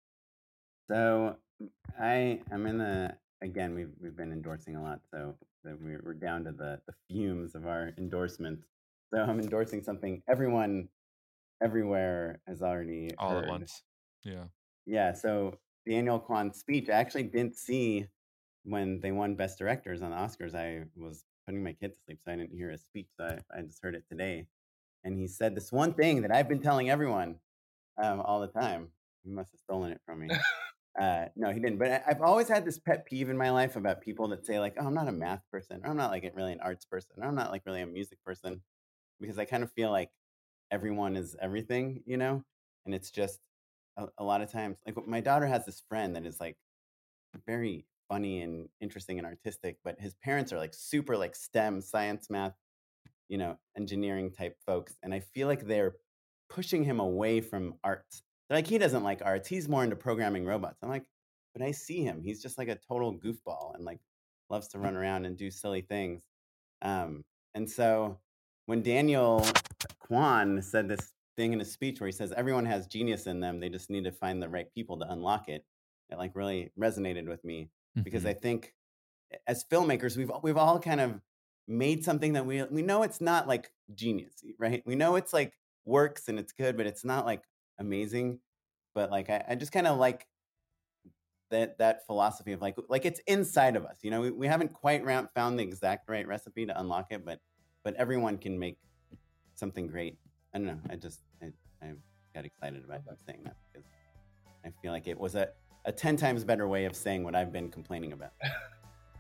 [0.90, 1.38] So
[2.00, 6.14] I I am in the again, we've we've been endorsing a lot, so we're, we're
[6.14, 8.66] down to the the fumes of our endorsements.
[9.14, 10.88] So I'm endorsing something everyone
[11.62, 13.44] everywhere has already all heard.
[13.44, 13.84] at once.
[14.24, 14.46] Yeah.
[14.86, 15.14] Yeah.
[15.14, 15.58] So
[15.88, 18.08] Daniel Kwan's speech, I actually didn't see
[18.64, 20.56] when they won Best Directors on the Oscars.
[20.56, 23.08] I was putting my kid to sleep, so I didn't hear his speech.
[23.18, 24.48] So I, I just heard it today,
[25.04, 27.36] and he said this one thing that I've been telling everyone
[28.02, 28.90] um, all the time.
[29.24, 30.30] He must have stolen it from me.
[31.00, 31.78] Uh, no, he didn't.
[31.80, 34.76] But I've always had this pet peeve in my life about people that say like,
[34.78, 37.26] "Oh, I'm not a math person," or "I'm not like really an arts person," or
[37.28, 38.62] "I'm not like really a music person,"
[39.22, 40.12] because I kind of feel like
[40.72, 42.44] everyone is everything, you know.
[42.86, 43.40] And it's just
[43.98, 46.58] a, a lot of times, like my daughter has this friend that is like
[47.46, 52.30] very funny and interesting and artistic, but his parents are like super like STEM, science,
[52.30, 52.54] math,
[53.30, 55.96] you know, engineering type folks, and I feel like they're
[56.50, 59.48] pushing him away from arts they're like, he doesn't like arts.
[59.48, 60.84] He's more into programming robots.
[60.84, 61.06] I'm like,
[61.54, 62.22] but I see him.
[62.22, 64.02] He's just like a total goofball and like
[64.50, 66.22] loves to run around and do silly things.
[66.82, 67.24] Um,
[67.56, 68.20] and so
[68.66, 69.48] when Daniel
[70.00, 73.62] Kwan said this thing in his speech where he says everyone has genius in them,
[73.62, 75.64] they just need to find the right people to unlock it.
[76.10, 78.04] It like really resonated with me mm-hmm.
[78.04, 78.74] because I think
[79.48, 81.22] as filmmakers, we've we've all kind of
[81.70, 84.84] made something that we we know it's not like genius, right?
[84.86, 85.54] We know it's like
[85.86, 87.44] works and it's good, but it's not like
[87.82, 88.40] amazing,
[88.96, 90.26] but like I, I just kind of like
[91.50, 93.98] that that philosophy of like like it's inside of us.
[94.02, 95.04] You know, we, we haven't quite
[95.36, 97.40] found the exact right recipe to unlock it, but
[97.84, 98.78] but everyone can make
[99.56, 100.18] something great.
[100.54, 100.80] I don't know.
[100.90, 101.48] I just I,
[101.82, 101.92] I
[102.34, 103.88] got excited about saying that because
[104.66, 105.50] I feel like it was a,
[105.86, 108.34] a 10 times better way of saying what I've been complaining about.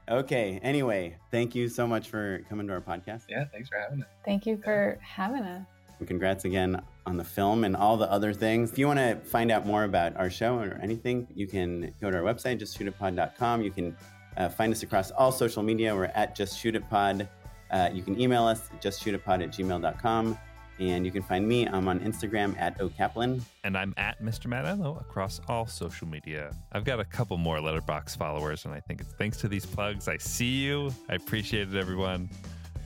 [0.09, 0.59] okay.
[0.61, 3.23] Anyway, thank you so much for coming to our podcast.
[3.27, 3.45] Yeah.
[3.51, 4.09] Thanks for having us.
[4.25, 5.65] Thank you for having us.
[6.01, 8.71] And congrats again on the film and all the other things.
[8.71, 12.09] If you want to find out more about our show or anything, you can go
[12.09, 13.61] to our website, justshootitpod.com.
[13.61, 13.95] You can
[14.35, 15.95] uh, find us across all social media.
[15.95, 17.27] We're at justshootitpod.
[17.69, 20.39] Uh, you can email us, justshootitpod at gmail.com.
[20.79, 21.67] And you can find me.
[21.67, 23.41] I'm on Instagram at okaplan.
[23.63, 24.47] And I'm at Mr.
[24.47, 26.51] Matt across all social media.
[26.71, 30.07] I've got a couple more Letterboxd followers, and I think it's thanks to these plugs.
[30.07, 30.91] I see you.
[31.09, 32.31] I appreciate it, everyone.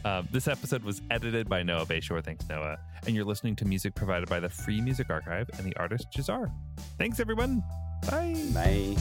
[0.05, 2.23] Um, this episode was edited by Noah Bayshore.
[2.23, 2.77] Thanks, Noah.
[3.07, 6.51] And you're listening to music provided by the Free Music Archive and the artist Jahzzar.
[6.99, 7.63] Thanks, everyone.
[8.09, 8.35] Bye.
[8.53, 8.95] Bye.